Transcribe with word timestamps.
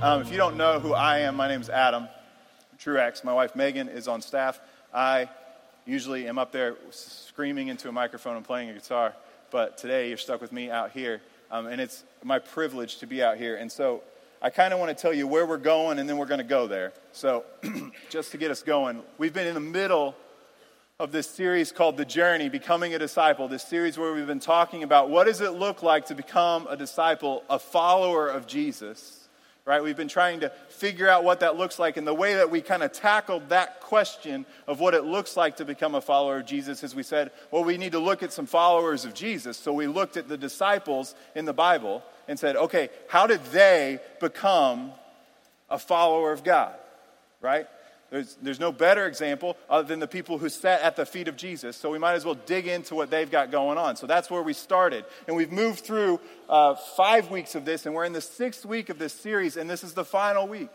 Um, 0.00 0.22
if 0.22 0.30
you 0.30 0.36
don't 0.36 0.56
know 0.56 0.78
who 0.78 0.94
I 0.94 1.18
am, 1.18 1.34
my 1.34 1.48
name 1.48 1.60
is 1.60 1.68
Adam 1.68 2.06
Truax. 2.78 3.24
My 3.24 3.32
wife 3.32 3.56
Megan 3.56 3.88
is 3.88 4.06
on 4.06 4.22
staff. 4.22 4.60
I 4.94 5.28
usually 5.86 6.28
am 6.28 6.38
up 6.38 6.52
there 6.52 6.76
screaming 6.90 7.66
into 7.66 7.88
a 7.88 7.92
microphone 7.92 8.36
and 8.36 8.46
playing 8.46 8.70
a 8.70 8.74
guitar, 8.74 9.12
but 9.50 9.76
today 9.76 10.06
you're 10.06 10.16
stuck 10.16 10.40
with 10.40 10.52
me 10.52 10.70
out 10.70 10.92
here, 10.92 11.20
um, 11.50 11.66
and 11.66 11.80
it's 11.80 12.04
my 12.22 12.38
privilege 12.38 12.98
to 12.98 13.08
be 13.08 13.24
out 13.24 13.38
here. 13.38 13.56
And 13.56 13.72
so 13.72 14.04
I 14.40 14.50
kind 14.50 14.72
of 14.72 14.78
want 14.78 14.96
to 14.96 15.02
tell 15.02 15.12
you 15.12 15.26
where 15.26 15.44
we're 15.44 15.56
going, 15.56 15.98
and 15.98 16.08
then 16.08 16.16
we're 16.16 16.26
going 16.26 16.38
to 16.38 16.44
go 16.44 16.68
there. 16.68 16.92
So 17.10 17.42
just 18.08 18.30
to 18.30 18.38
get 18.38 18.52
us 18.52 18.62
going, 18.62 19.02
we've 19.18 19.34
been 19.34 19.48
in 19.48 19.54
the 19.54 19.60
middle 19.60 20.14
of 21.00 21.10
this 21.10 21.28
series 21.28 21.72
called 21.72 21.96
The 21.96 22.04
Journey, 22.04 22.48
Becoming 22.48 22.94
a 22.94 23.00
Disciple, 23.00 23.48
this 23.48 23.64
series 23.64 23.98
where 23.98 24.14
we've 24.14 24.28
been 24.28 24.38
talking 24.38 24.84
about 24.84 25.10
what 25.10 25.24
does 25.24 25.40
it 25.40 25.54
look 25.54 25.82
like 25.82 26.06
to 26.06 26.14
become 26.14 26.68
a 26.68 26.76
disciple, 26.76 27.42
a 27.50 27.58
follower 27.58 28.28
of 28.28 28.46
Jesus 28.46 29.17
right? 29.68 29.82
We've 29.82 29.94
been 29.94 30.08
trying 30.08 30.40
to 30.40 30.48
figure 30.70 31.10
out 31.10 31.24
what 31.24 31.40
that 31.40 31.58
looks 31.58 31.78
like. 31.78 31.98
And 31.98 32.06
the 32.06 32.14
way 32.14 32.36
that 32.36 32.50
we 32.50 32.62
kind 32.62 32.82
of 32.82 32.90
tackled 32.90 33.50
that 33.50 33.82
question 33.82 34.46
of 34.66 34.80
what 34.80 34.94
it 34.94 35.04
looks 35.04 35.36
like 35.36 35.56
to 35.56 35.66
become 35.66 35.94
a 35.94 36.00
follower 36.00 36.38
of 36.38 36.46
Jesus 36.46 36.82
is 36.82 36.94
we 36.94 37.02
said, 37.02 37.30
well, 37.50 37.64
we 37.64 37.76
need 37.76 37.92
to 37.92 37.98
look 37.98 38.22
at 38.22 38.32
some 38.32 38.46
followers 38.46 39.04
of 39.04 39.12
Jesus. 39.12 39.58
So 39.58 39.74
we 39.74 39.86
looked 39.86 40.16
at 40.16 40.26
the 40.26 40.38
disciples 40.38 41.14
in 41.34 41.44
the 41.44 41.52
Bible 41.52 42.02
and 42.28 42.38
said, 42.38 42.56
okay, 42.56 42.88
how 43.10 43.26
did 43.26 43.44
they 43.52 43.98
become 44.20 44.90
a 45.68 45.78
follower 45.78 46.32
of 46.32 46.42
God, 46.42 46.72
right? 47.42 47.66
There's, 48.10 48.36
there's 48.40 48.60
no 48.60 48.72
better 48.72 49.06
example 49.06 49.56
other 49.68 49.86
than 49.86 50.00
the 50.00 50.08
people 50.08 50.38
who 50.38 50.48
sat 50.48 50.80
at 50.80 50.96
the 50.96 51.04
feet 51.04 51.28
of 51.28 51.36
Jesus. 51.36 51.76
So 51.76 51.90
we 51.90 51.98
might 51.98 52.14
as 52.14 52.24
well 52.24 52.36
dig 52.46 52.66
into 52.66 52.94
what 52.94 53.10
they've 53.10 53.30
got 53.30 53.50
going 53.50 53.76
on. 53.76 53.96
So 53.96 54.06
that's 54.06 54.30
where 54.30 54.42
we 54.42 54.54
started. 54.54 55.04
And 55.26 55.36
we've 55.36 55.52
moved 55.52 55.80
through 55.80 56.18
uh, 56.48 56.74
five 56.96 57.30
weeks 57.30 57.54
of 57.54 57.66
this, 57.66 57.84
and 57.84 57.94
we're 57.94 58.06
in 58.06 58.14
the 58.14 58.22
sixth 58.22 58.64
week 58.64 58.88
of 58.88 58.98
this 58.98 59.12
series, 59.12 59.58
and 59.58 59.68
this 59.68 59.84
is 59.84 59.92
the 59.92 60.06
final 60.06 60.48
week. 60.48 60.70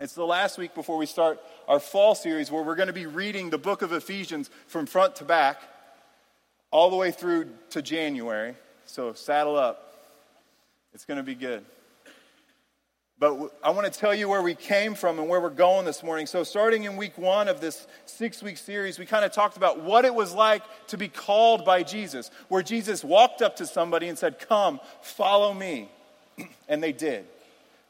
It's 0.00 0.14
the 0.14 0.24
last 0.24 0.56
week 0.56 0.74
before 0.74 0.96
we 0.96 1.04
start 1.04 1.38
our 1.68 1.78
fall 1.78 2.14
series 2.14 2.50
where 2.50 2.62
we're 2.62 2.74
going 2.74 2.86
to 2.86 2.94
be 2.94 3.04
reading 3.04 3.50
the 3.50 3.58
book 3.58 3.82
of 3.82 3.92
Ephesians 3.92 4.48
from 4.66 4.86
front 4.86 5.16
to 5.16 5.24
back, 5.24 5.60
all 6.70 6.88
the 6.88 6.96
way 6.96 7.10
through 7.10 7.50
to 7.70 7.82
January. 7.82 8.54
So 8.86 9.12
saddle 9.12 9.56
up. 9.56 9.92
It's 10.94 11.04
going 11.04 11.18
to 11.18 11.22
be 11.22 11.34
good. 11.34 11.66
But 13.20 13.52
I 13.62 13.68
want 13.70 13.92
to 13.92 13.96
tell 14.00 14.14
you 14.14 14.30
where 14.30 14.40
we 14.40 14.54
came 14.54 14.94
from 14.94 15.18
and 15.18 15.28
where 15.28 15.42
we're 15.42 15.50
going 15.50 15.84
this 15.84 16.02
morning. 16.02 16.26
So, 16.26 16.42
starting 16.42 16.84
in 16.84 16.96
week 16.96 17.18
one 17.18 17.48
of 17.48 17.60
this 17.60 17.86
six 18.06 18.42
week 18.42 18.56
series, 18.56 18.98
we 18.98 19.04
kind 19.04 19.26
of 19.26 19.30
talked 19.30 19.58
about 19.58 19.82
what 19.82 20.06
it 20.06 20.14
was 20.14 20.32
like 20.32 20.62
to 20.86 20.96
be 20.96 21.08
called 21.08 21.66
by 21.66 21.82
Jesus, 21.82 22.30
where 22.48 22.62
Jesus 22.62 23.04
walked 23.04 23.42
up 23.42 23.56
to 23.56 23.66
somebody 23.66 24.08
and 24.08 24.18
said, 24.18 24.38
Come, 24.48 24.80
follow 25.02 25.52
me. 25.52 25.90
and 26.68 26.82
they 26.82 26.92
did. 26.92 27.26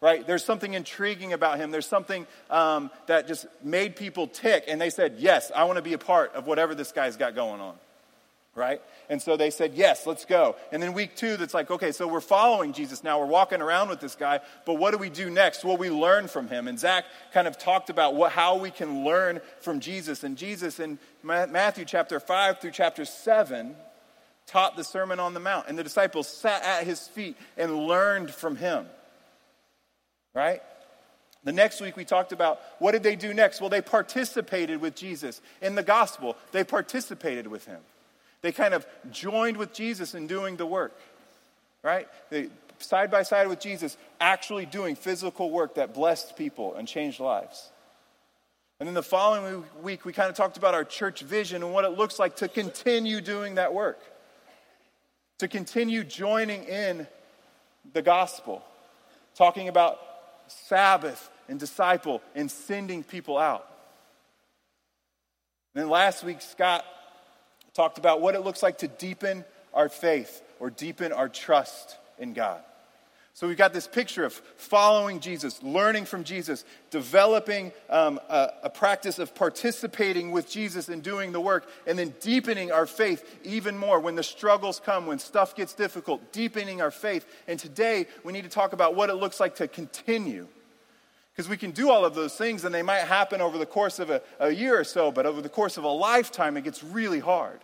Right? 0.00 0.26
There's 0.26 0.44
something 0.44 0.74
intriguing 0.74 1.32
about 1.32 1.58
him. 1.58 1.70
There's 1.70 1.86
something 1.86 2.26
um, 2.48 2.90
that 3.06 3.28
just 3.28 3.46
made 3.62 3.94
people 3.94 4.26
tick. 4.26 4.64
And 4.66 4.80
they 4.80 4.90
said, 4.90 5.16
Yes, 5.18 5.52
I 5.54 5.62
want 5.62 5.76
to 5.76 5.82
be 5.82 5.92
a 5.92 5.98
part 5.98 6.34
of 6.34 6.48
whatever 6.48 6.74
this 6.74 6.90
guy's 6.90 7.16
got 7.16 7.36
going 7.36 7.60
on 7.60 7.76
right? 8.54 8.80
And 9.08 9.22
so 9.22 9.36
they 9.36 9.50
said, 9.50 9.74
yes, 9.74 10.06
let's 10.06 10.24
go. 10.24 10.56
And 10.72 10.82
then 10.82 10.92
week 10.92 11.14
two, 11.14 11.36
that's 11.36 11.54
like, 11.54 11.70
okay, 11.70 11.92
so 11.92 12.08
we're 12.08 12.20
following 12.20 12.72
Jesus 12.72 13.04
now. 13.04 13.20
We're 13.20 13.26
walking 13.26 13.62
around 13.62 13.88
with 13.88 14.00
this 14.00 14.16
guy, 14.16 14.40
but 14.66 14.74
what 14.74 14.90
do 14.90 14.98
we 14.98 15.08
do 15.08 15.30
next? 15.30 15.64
Well, 15.64 15.76
we 15.76 15.90
learn 15.90 16.28
from 16.28 16.48
him. 16.48 16.66
And 16.66 16.78
Zach 16.78 17.04
kind 17.32 17.46
of 17.46 17.58
talked 17.58 17.90
about 17.90 18.14
what, 18.14 18.32
how 18.32 18.56
we 18.56 18.70
can 18.70 19.04
learn 19.04 19.40
from 19.60 19.80
Jesus. 19.80 20.24
And 20.24 20.36
Jesus 20.36 20.80
in 20.80 20.98
Matthew 21.22 21.84
chapter 21.84 22.18
5 22.18 22.60
through 22.60 22.72
chapter 22.72 23.04
7 23.04 23.76
taught 24.46 24.76
the 24.76 24.84
Sermon 24.84 25.20
on 25.20 25.32
the 25.32 25.40
Mount. 25.40 25.68
And 25.68 25.78
the 25.78 25.84
disciples 25.84 26.26
sat 26.26 26.62
at 26.64 26.84
his 26.84 27.06
feet 27.06 27.36
and 27.56 27.86
learned 27.86 28.30
from 28.30 28.56
him, 28.56 28.86
right? 30.34 30.60
The 31.44 31.52
next 31.52 31.80
week 31.80 31.96
we 31.96 32.04
talked 32.04 32.32
about 32.32 32.60
what 32.80 32.92
did 32.92 33.04
they 33.04 33.16
do 33.16 33.32
next? 33.32 33.60
Well, 33.60 33.70
they 33.70 33.80
participated 33.80 34.80
with 34.80 34.96
Jesus 34.96 35.40
in 35.62 35.76
the 35.76 35.84
gospel. 35.84 36.36
They 36.50 36.64
participated 36.64 37.46
with 37.46 37.64
him. 37.64 37.78
They 38.42 38.52
kind 38.52 38.74
of 38.74 38.86
joined 39.10 39.56
with 39.56 39.72
Jesus 39.72 40.14
in 40.14 40.26
doing 40.26 40.56
the 40.56 40.66
work, 40.66 40.98
right? 41.82 42.08
They, 42.30 42.48
side 42.78 43.10
by 43.10 43.22
side 43.22 43.48
with 43.48 43.60
Jesus, 43.60 43.96
actually 44.20 44.66
doing 44.66 44.96
physical 44.96 45.50
work 45.50 45.74
that 45.74 45.94
blessed 45.94 46.36
people 46.36 46.74
and 46.74 46.88
changed 46.88 47.20
lives. 47.20 47.70
And 48.78 48.86
then 48.86 48.94
the 48.94 49.02
following 49.02 49.64
week, 49.82 50.06
we 50.06 50.12
kind 50.14 50.30
of 50.30 50.36
talked 50.36 50.56
about 50.56 50.74
our 50.74 50.84
church 50.84 51.20
vision 51.20 51.62
and 51.62 51.72
what 51.74 51.84
it 51.84 51.90
looks 51.90 52.18
like 52.18 52.36
to 52.36 52.48
continue 52.48 53.20
doing 53.20 53.56
that 53.56 53.74
work, 53.74 54.00
to 55.38 55.48
continue 55.48 56.02
joining 56.02 56.64
in 56.64 57.06
the 57.92 58.00
gospel, 58.00 58.64
talking 59.34 59.68
about 59.68 59.98
Sabbath 60.46 61.30
and 61.48 61.60
disciple 61.60 62.22
and 62.34 62.50
sending 62.50 63.02
people 63.02 63.36
out. 63.36 63.66
And 65.74 65.82
then 65.82 65.90
last 65.90 66.24
week, 66.24 66.40
Scott 66.40 66.84
talked 67.74 67.98
about 67.98 68.20
what 68.20 68.34
it 68.34 68.40
looks 68.40 68.62
like 68.62 68.78
to 68.78 68.88
deepen 68.88 69.44
our 69.72 69.88
faith 69.88 70.42
or 70.58 70.70
deepen 70.70 71.12
our 71.12 71.28
trust 71.28 71.96
in 72.18 72.32
God. 72.32 72.62
So 73.32 73.48
we've 73.48 73.56
got 73.56 73.72
this 73.72 73.86
picture 73.86 74.24
of 74.24 74.34
following 74.56 75.20
Jesus, 75.20 75.62
learning 75.62 76.04
from 76.04 76.24
Jesus, 76.24 76.64
developing 76.90 77.72
um, 77.88 78.20
a, 78.28 78.50
a 78.64 78.70
practice 78.70 79.18
of 79.18 79.34
participating 79.34 80.32
with 80.32 80.50
Jesus 80.50 80.88
and 80.88 81.02
doing 81.02 81.32
the 81.32 81.40
work, 81.40 81.66
and 81.86 81.98
then 81.98 82.12
deepening 82.20 82.70
our 82.70 82.86
faith 82.86 83.40
even 83.44 83.78
more 83.78 83.98
when 84.00 84.14
the 84.14 84.22
struggles 84.22 84.80
come, 84.84 85.06
when 85.06 85.18
stuff 85.18 85.54
gets 85.54 85.72
difficult, 85.72 86.32
deepening 86.32 86.82
our 86.82 86.90
faith. 86.90 87.24
And 87.46 87.58
today 87.58 88.08
we 88.24 88.32
need 88.32 88.44
to 88.44 88.50
talk 88.50 88.72
about 88.72 88.94
what 88.94 89.08
it 89.08 89.14
looks 89.14 89.40
like 89.40 89.54
to 89.56 89.68
continue. 89.68 90.48
Because 91.40 91.48
we 91.48 91.56
can 91.56 91.70
do 91.70 91.88
all 91.88 92.04
of 92.04 92.14
those 92.14 92.36
things 92.36 92.66
and 92.66 92.74
they 92.74 92.82
might 92.82 92.98
happen 92.98 93.40
over 93.40 93.56
the 93.56 93.64
course 93.64 93.98
of 93.98 94.10
a, 94.10 94.20
a 94.40 94.50
year 94.50 94.78
or 94.78 94.84
so, 94.84 95.10
but 95.10 95.24
over 95.24 95.40
the 95.40 95.48
course 95.48 95.78
of 95.78 95.84
a 95.84 95.88
lifetime, 95.88 96.54
it 96.58 96.64
gets 96.64 96.84
really 96.84 97.18
hard. 97.18 97.60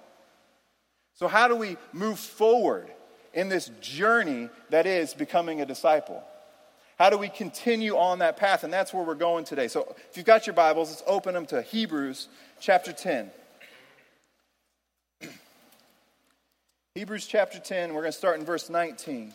So, 1.12 1.28
how 1.28 1.46
do 1.46 1.54
we 1.54 1.76
move 1.92 2.18
forward 2.18 2.90
in 3.34 3.50
this 3.50 3.70
journey 3.82 4.48
that 4.70 4.86
is 4.86 5.12
becoming 5.12 5.60
a 5.60 5.66
disciple? 5.66 6.24
How 6.98 7.10
do 7.10 7.18
we 7.18 7.28
continue 7.28 7.98
on 7.98 8.20
that 8.20 8.38
path? 8.38 8.64
And 8.64 8.72
that's 8.72 8.94
where 8.94 9.04
we're 9.04 9.14
going 9.14 9.44
today. 9.44 9.68
So, 9.68 9.94
if 10.08 10.16
you've 10.16 10.24
got 10.24 10.46
your 10.46 10.54
Bibles, 10.54 10.88
let's 10.88 11.02
open 11.06 11.34
them 11.34 11.44
to 11.44 11.60
Hebrews 11.60 12.28
chapter 12.58 12.94
10. 12.94 13.30
Hebrews 16.94 17.26
chapter 17.26 17.58
10, 17.58 17.92
we're 17.92 18.00
going 18.00 18.12
to 18.12 18.16
start 18.16 18.40
in 18.40 18.46
verse 18.46 18.70
19. 18.70 19.34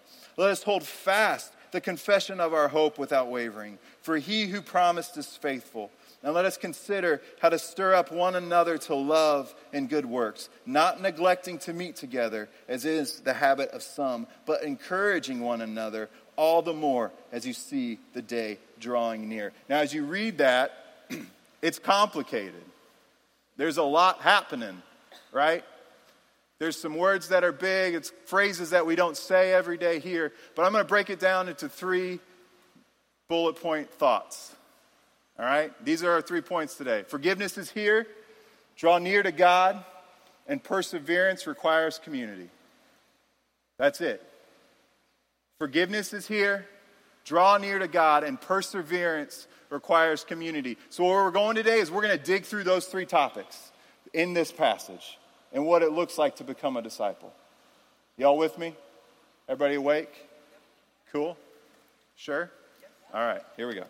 Let 0.37 0.49
us 0.49 0.63
hold 0.63 0.83
fast 0.83 1.51
the 1.71 1.81
confession 1.81 2.39
of 2.39 2.53
our 2.53 2.67
hope 2.67 2.97
without 2.97 3.29
wavering, 3.29 3.79
for 4.01 4.17
he 4.17 4.47
who 4.47 4.61
promised 4.61 5.17
is 5.17 5.27
faithful. 5.27 5.89
And 6.23 6.33
let 6.33 6.45
us 6.45 6.57
consider 6.57 7.21
how 7.39 7.49
to 7.49 7.57
stir 7.57 7.95
up 7.95 8.11
one 8.11 8.35
another 8.35 8.77
to 8.79 8.95
love 8.95 9.55
and 9.73 9.89
good 9.89 10.05
works, 10.05 10.49
not 10.65 11.01
neglecting 11.01 11.57
to 11.59 11.73
meet 11.73 11.95
together, 11.95 12.47
as 12.67 12.85
is 12.85 13.21
the 13.21 13.33
habit 13.33 13.71
of 13.71 13.81
some, 13.81 14.27
but 14.45 14.63
encouraging 14.63 15.39
one 15.39 15.61
another 15.61 16.09
all 16.35 16.61
the 16.61 16.73
more 16.73 17.11
as 17.31 17.45
you 17.45 17.53
see 17.53 17.99
the 18.13 18.21
day 18.21 18.59
drawing 18.79 19.27
near. 19.27 19.51
Now, 19.67 19.79
as 19.79 19.93
you 19.93 20.05
read 20.05 20.37
that, 20.39 20.71
it's 21.61 21.79
complicated. 21.79 22.63
There's 23.57 23.77
a 23.77 23.83
lot 23.83 24.21
happening, 24.21 24.81
right? 25.31 25.63
There's 26.61 26.77
some 26.77 26.95
words 26.95 27.29
that 27.29 27.43
are 27.43 27.51
big, 27.51 27.95
it's 27.95 28.11
phrases 28.27 28.69
that 28.69 28.85
we 28.85 28.95
don't 28.95 29.17
say 29.17 29.51
every 29.51 29.79
day 29.79 29.97
here, 29.97 30.31
but 30.53 30.61
I'm 30.61 30.71
going 30.71 30.83
to 30.83 30.87
break 30.87 31.09
it 31.09 31.19
down 31.19 31.49
into 31.49 31.67
three 31.67 32.19
bullet 33.27 33.55
point 33.55 33.89
thoughts. 33.89 34.53
All 35.39 35.45
right? 35.45 35.73
These 35.83 36.03
are 36.03 36.11
our 36.11 36.21
three 36.21 36.41
points 36.41 36.75
today. 36.75 37.01
Forgiveness 37.07 37.57
is 37.57 37.71
here, 37.71 38.05
draw 38.75 38.99
near 38.99 39.23
to 39.23 39.31
God, 39.31 39.83
and 40.47 40.63
perseverance 40.63 41.47
requires 41.47 41.97
community. 41.97 42.51
That's 43.79 43.99
it. 43.99 44.21
Forgiveness 45.57 46.13
is 46.13 46.27
here, 46.27 46.67
draw 47.25 47.57
near 47.57 47.79
to 47.79 47.87
God, 47.87 48.23
and 48.23 48.39
perseverance 48.39 49.47
requires 49.71 50.23
community. 50.23 50.77
So, 50.91 51.05
where 51.05 51.23
we're 51.23 51.31
going 51.31 51.55
today 51.55 51.79
is 51.79 51.89
we're 51.89 52.03
going 52.03 52.19
to 52.19 52.23
dig 52.23 52.45
through 52.45 52.65
those 52.65 52.85
three 52.85 53.07
topics 53.07 53.71
in 54.13 54.35
this 54.35 54.51
passage 54.51 55.17
and 55.53 55.65
what 55.65 55.81
it 55.81 55.91
looks 55.91 56.17
like 56.17 56.35
to 56.37 56.43
become 56.43 56.77
a 56.77 56.81
disciple. 56.81 57.33
Y'all 58.17 58.37
with 58.37 58.57
me? 58.57 58.75
Everybody 59.47 59.75
awake? 59.75 60.13
Cool? 61.11 61.37
Sure? 62.15 62.49
All 63.13 63.25
right, 63.25 63.41
here 63.57 63.67
we 63.67 63.75
go. 63.75 63.85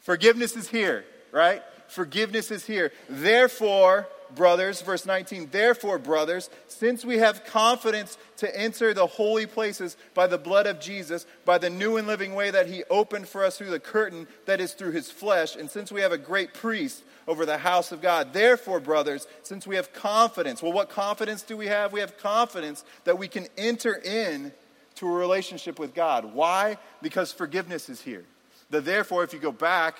Forgiveness 0.00 0.56
is 0.56 0.68
here, 0.68 1.04
right? 1.32 1.62
Forgiveness 1.88 2.50
is 2.50 2.64
here. 2.66 2.92
Therefore, 3.08 4.06
brothers, 4.34 4.82
verse 4.82 5.06
19, 5.06 5.48
therefore, 5.50 5.98
brothers, 5.98 6.50
since 6.68 7.04
we 7.04 7.18
have 7.18 7.44
confidence 7.44 8.18
to 8.36 8.58
enter 8.58 8.92
the 8.92 9.06
holy 9.06 9.46
places 9.46 9.96
by 10.14 10.26
the 10.26 10.38
blood 10.38 10.66
of 10.66 10.80
Jesus, 10.80 11.26
by 11.44 11.58
the 11.58 11.70
new 11.70 11.96
and 11.96 12.06
living 12.06 12.34
way 12.34 12.50
that 12.50 12.68
he 12.68 12.84
opened 12.90 13.28
for 13.28 13.44
us 13.44 13.58
through 13.58 13.70
the 13.70 13.80
curtain 13.80 14.26
that 14.46 14.60
is 14.60 14.74
through 14.74 14.92
his 14.92 15.10
flesh, 15.10 15.56
and 15.56 15.70
since 15.70 15.90
we 15.90 16.00
have 16.00 16.12
a 16.12 16.18
great 16.18 16.54
priest 16.54 17.02
over 17.26 17.44
the 17.44 17.58
house 17.58 17.92
of 17.92 18.00
God, 18.00 18.32
therefore, 18.32 18.80
brothers, 18.80 19.26
since 19.42 19.66
we 19.66 19.76
have 19.76 19.92
confidence, 19.92 20.62
well, 20.62 20.72
what 20.72 20.90
confidence 20.90 21.42
do 21.42 21.56
we 21.56 21.66
have? 21.66 21.92
We 21.92 22.00
have 22.00 22.18
confidence 22.18 22.84
that 23.04 23.18
we 23.18 23.28
can 23.28 23.46
enter 23.56 23.94
in 23.94 24.52
to 24.96 25.06
a 25.06 25.12
relationship 25.12 25.78
with 25.78 25.94
God. 25.94 26.34
Why? 26.34 26.76
Because 27.02 27.32
forgiveness 27.32 27.88
is 27.88 28.00
here. 28.00 28.24
The 28.70 28.80
therefore, 28.80 29.24
if 29.24 29.32
you 29.32 29.38
go 29.38 29.52
back, 29.52 29.96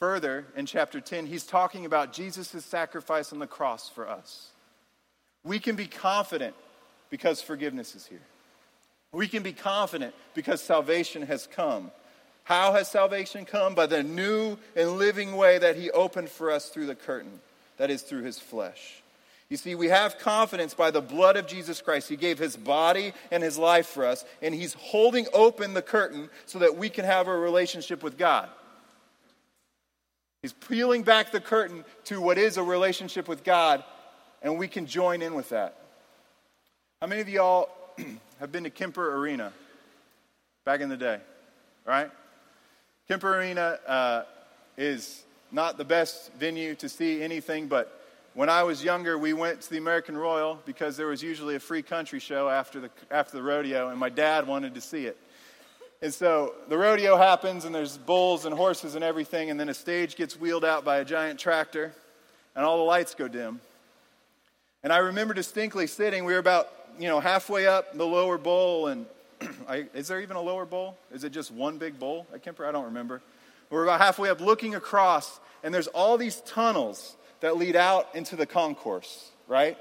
Further, 0.00 0.44
in 0.54 0.66
chapter 0.66 1.00
10, 1.00 1.26
he's 1.26 1.44
talking 1.44 1.86
about 1.86 2.12
Jesus' 2.12 2.64
sacrifice 2.64 3.32
on 3.32 3.38
the 3.38 3.46
cross 3.46 3.88
for 3.88 4.08
us. 4.08 4.50
We 5.42 5.58
can 5.58 5.76
be 5.76 5.86
confident 5.86 6.54
because 7.08 7.40
forgiveness 7.40 7.94
is 7.94 8.06
here. 8.06 8.20
We 9.12 9.28
can 9.28 9.42
be 9.42 9.52
confident 9.52 10.14
because 10.34 10.60
salvation 10.60 11.22
has 11.22 11.46
come. 11.46 11.90
How 12.44 12.74
has 12.74 12.88
salvation 12.88 13.46
come? 13.46 13.74
By 13.74 13.86
the 13.86 14.02
new 14.02 14.58
and 14.74 14.98
living 14.98 15.34
way 15.36 15.58
that 15.58 15.76
he 15.76 15.90
opened 15.90 16.28
for 16.28 16.50
us 16.50 16.68
through 16.68 16.86
the 16.86 16.94
curtain, 16.94 17.40
that 17.78 17.90
is, 17.90 18.02
through 18.02 18.22
his 18.22 18.38
flesh. 18.38 19.02
You 19.48 19.56
see, 19.56 19.74
we 19.74 19.88
have 19.88 20.18
confidence 20.18 20.74
by 20.74 20.90
the 20.90 21.00
blood 21.00 21.36
of 21.36 21.46
Jesus 21.46 21.80
Christ. 21.80 22.08
He 22.08 22.16
gave 22.16 22.38
his 22.38 22.56
body 22.56 23.12
and 23.30 23.42
his 23.42 23.56
life 23.56 23.86
for 23.86 24.04
us, 24.04 24.24
and 24.42 24.54
he's 24.54 24.74
holding 24.74 25.26
open 25.32 25.72
the 25.72 25.82
curtain 25.82 26.28
so 26.44 26.58
that 26.58 26.76
we 26.76 26.90
can 26.90 27.04
have 27.04 27.28
a 27.28 27.36
relationship 27.36 28.02
with 28.02 28.18
God. 28.18 28.48
He's 30.42 30.52
peeling 30.52 31.02
back 31.02 31.32
the 31.32 31.40
curtain 31.40 31.84
to 32.04 32.20
what 32.20 32.38
is 32.38 32.56
a 32.56 32.62
relationship 32.62 33.28
with 33.28 33.44
God, 33.44 33.82
and 34.42 34.58
we 34.58 34.68
can 34.68 34.86
join 34.86 35.22
in 35.22 35.34
with 35.34 35.48
that. 35.48 35.76
How 37.00 37.06
many 37.06 37.20
of 37.20 37.28
y'all 37.28 37.68
have 38.40 38.52
been 38.52 38.64
to 38.64 38.70
Kemper 38.70 39.16
Arena 39.16 39.52
back 40.64 40.80
in 40.80 40.88
the 40.88 40.96
day? 40.96 41.20
Right? 41.84 42.10
Kemper 43.08 43.38
Arena 43.38 43.78
uh, 43.86 44.22
is 44.76 45.24
not 45.52 45.78
the 45.78 45.84
best 45.84 46.32
venue 46.34 46.74
to 46.76 46.88
see 46.88 47.22
anything, 47.22 47.68
but 47.68 48.00
when 48.34 48.50
I 48.50 48.64
was 48.64 48.84
younger, 48.84 49.16
we 49.16 49.32
went 49.32 49.62
to 49.62 49.70
the 49.70 49.78
American 49.78 50.16
Royal 50.16 50.60
because 50.66 50.96
there 50.96 51.06
was 51.06 51.22
usually 51.22 51.54
a 51.54 51.60
free 51.60 51.80
country 51.82 52.18
show 52.18 52.50
after 52.50 52.80
the, 52.80 52.90
after 53.10 53.36
the 53.36 53.42
rodeo, 53.42 53.88
and 53.88 53.98
my 53.98 54.10
dad 54.10 54.46
wanted 54.46 54.74
to 54.74 54.80
see 54.80 55.06
it. 55.06 55.16
And 56.02 56.12
so 56.12 56.54
the 56.68 56.76
rodeo 56.76 57.16
happens, 57.16 57.64
and 57.64 57.74
there's 57.74 57.96
bulls 57.96 58.44
and 58.44 58.54
horses 58.54 58.94
and 58.94 59.02
everything, 59.02 59.50
and 59.50 59.58
then 59.58 59.68
a 59.68 59.74
stage 59.74 60.16
gets 60.16 60.38
wheeled 60.38 60.64
out 60.64 60.84
by 60.84 60.98
a 60.98 61.04
giant 61.04 61.40
tractor, 61.40 61.94
and 62.54 62.64
all 62.64 62.76
the 62.78 62.84
lights 62.84 63.14
go 63.14 63.28
dim. 63.28 63.60
And 64.82 64.92
I 64.92 64.98
remember 64.98 65.32
distinctly 65.32 65.86
sitting, 65.86 66.24
we 66.24 66.34
were 66.34 66.38
about, 66.38 66.68
you 66.98 67.08
know, 67.08 67.18
halfway 67.18 67.66
up 67.66 67.96
the 67.96 68.06
lower 68.06 68.36
bowl, 68.36 68.88
and 68.88 69.06
I, 69.68 69.86
is 69.94 70.08
there 70.08 70.20
even 70.20 70.36
a 70.36 70.42
lower 70.42 70.66
bowl? 70.66 70.98
Is 71.12 71.24
it 71.24 71.30
just 71.30 71.50
one 71.50 71.78
big 71.78 71.98
bowl 71.98 72.26
at 72.32 72.42
Kemper? 72.42 72.66
I 72.66 72.72
don't 72.72 72.84
remember. 72.84 73.22
We're 73.70 73.84
about 73.84 74.00
halfway 74.00 74.28
up 74.28 74.40
looking 74.40 74.74
across, 74.74 75.40
and 75.64 75.72
there's 75.74 75.88
all 75.88 76.18
these 76.18 76.42
tunnels 76.42 77.16
that 77.40 77.56
lead 77.56 77.74
out 77.74 78.08
into 78.14 78.36
the 78.36 78.46
concourse, 78.46 79.30
right? 79.48 79.78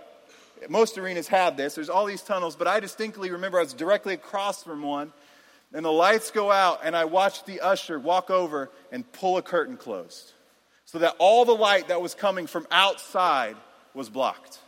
Most 0.69 0.97
arenas 0.97 1.27
have 1.27 1.57
this. 1.57 1.75
There's 1.75 1.89
all 1.89 2.06
these 2.06 2.21
tunnels, 2.21 2.56
but 2.56 2.68
I 2.68 2.79
distinctly 2.79 3.29
remember 3.31 3.59
I 3.59 3.63
was 3.63 3.73
directly 3.73 4.13
across 4.13 4.63
from 4.63 4.81
one, 4.81 5.11
and 5.73 5.83
the 5.83 5.91
lights 5.91 6.31
go 6.31 6.51
out, 6.51 6.81
and 6.83 6.95
I 6.95 7.06
watch 7.06 7.44
the 7.45 7.62
usher 7.62 8.00
walk 8.00 8.29
over 8.29 8.69
and 8.91 9.09
pull 9.12 9.38
a 9.38 9.41
curtain 9.41 9.77
closed 9.77 10.31
so 10.85 11.00
that 11.00 11.15
all 11.19 11.45
the 11.45 11.56
light 11.56 11.89
that 11.89 12.01
was 12.01 12.13
coming 12.13 12.47
from 12.47 12.67
outside 12.71 13.57
was 13.94 14.09
blocked 14.09 14.59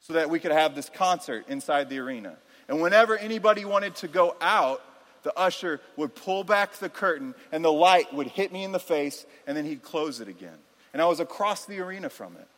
so 0.00 0.14
that 0.14 0.30
we 0.30 0.40
could 0.40 0.52
have 0.52 0.74
this 0.74 0.90
concert 0.90 1.44
inside 1.48 1.88
the 1.88 1.98
arena. 1.98 2.36
And 2.68 2.80
whenever 2.80 3.16
anybody 3.16 3.64
wanted 3.64 3.94
to 3.96 4.08
go 4.08 4.34
out, 4.40 4.82
the 5.22 5.36
usher 5.38 5.80
would 5.96 6.14
pull 6.14 6.42
back 6.42 6.74
the 6.74 6.88
curtain 6.88 7.34
and 7.52 7.64
the 7.64 7.72
light 7.72 8.12
would 8.12 8.26
hit 8.26 8.52
me 8.52 8.64
in 8.64 8.72
the 8.72 8.80
face 8.80 9.24
and 9.46 9.56
then 9.56 9.64
he'd 9.64 9.82
close 9.82 10.20
it 10.20 10.28
again. 10.28 10.56
And 10.92 11.00
I 11.00 11.06
was 11.06 11.20
across 11.20 11.64
the 11.66 11.78
arena 11.80 12.10
from 12.10 12.36
it, 12.36 12.48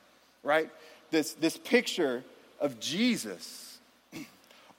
right? 0.42 0.70
This, 1.10 1.34
this 1.34 1.58
picture 1.58 2.24
of 2.60 2.80
Jesus 2.80 3.63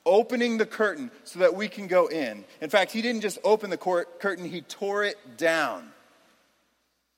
opening 0.06 0.57
the 0.57 0.66
curtain 0.66 1.12
so 1.24 1.40
that 1.40 1.56
we 1.56 1.68
can 1.68 1.88
go 1.88 2.07
in. 2.07 2.46
In 2.62 2.69
fact, 2.69 2.92
he 2.92 3.02
didn't 3.02 3.22
just 3.22 3.38
open 3.44 3.69
the 3.69 3.78
curtain, 3.78 4.46
he 4.46 4.62
tore 4.62 5.04
it 5.04 5.38
down. 5.38 5.92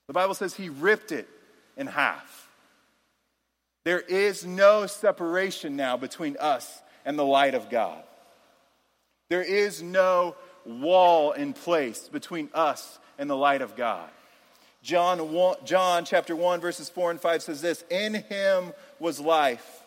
The 0.08 0.14
Bible 0.14 0.34
says 0.34 0.54
he 0.54 0.70
ripped 0.70 1.12
it 1.12 1.28
in 1.76 1.88
half. 1.88 2.50
There 3.84 4.00
is 4.00 4.46
no 4.46 4.86
separation 4.86 5.76
now 5.76 5.98
between 5.98 6.38
us 6.40 6.82
and 7.06 7.18
the 7.18 7.26
light 7.26 7.56
of 7.56 7.70
God. 7.70 8.04
There 9.30 9.44
is 9.44 9.82
no 9.82 10.36
wall 10.66 11.32
in 11.32 11.54
place 11.54 12.08
between 12.08 12.50
us 12.54 13.00
and 13.18 13.30
the 13.30 13.36
light 13.36 13.62
of 13.62 13.76
God. 13.76 14.10
John, 14.84 15.34
1, 15.34 15.58
John 15.66 16.06
chapter 16.06 16.36
1 16.36 16.62
verses 16.62 16.90
4 16.90 17.12
and 17.12 17.20
5 17.20 17.44
says 17.44 17.62
this, 17.62 17.84
"In 17.90 18.14
him 18.14 18.74
was 19.00 19.20
life, 19.20 19.82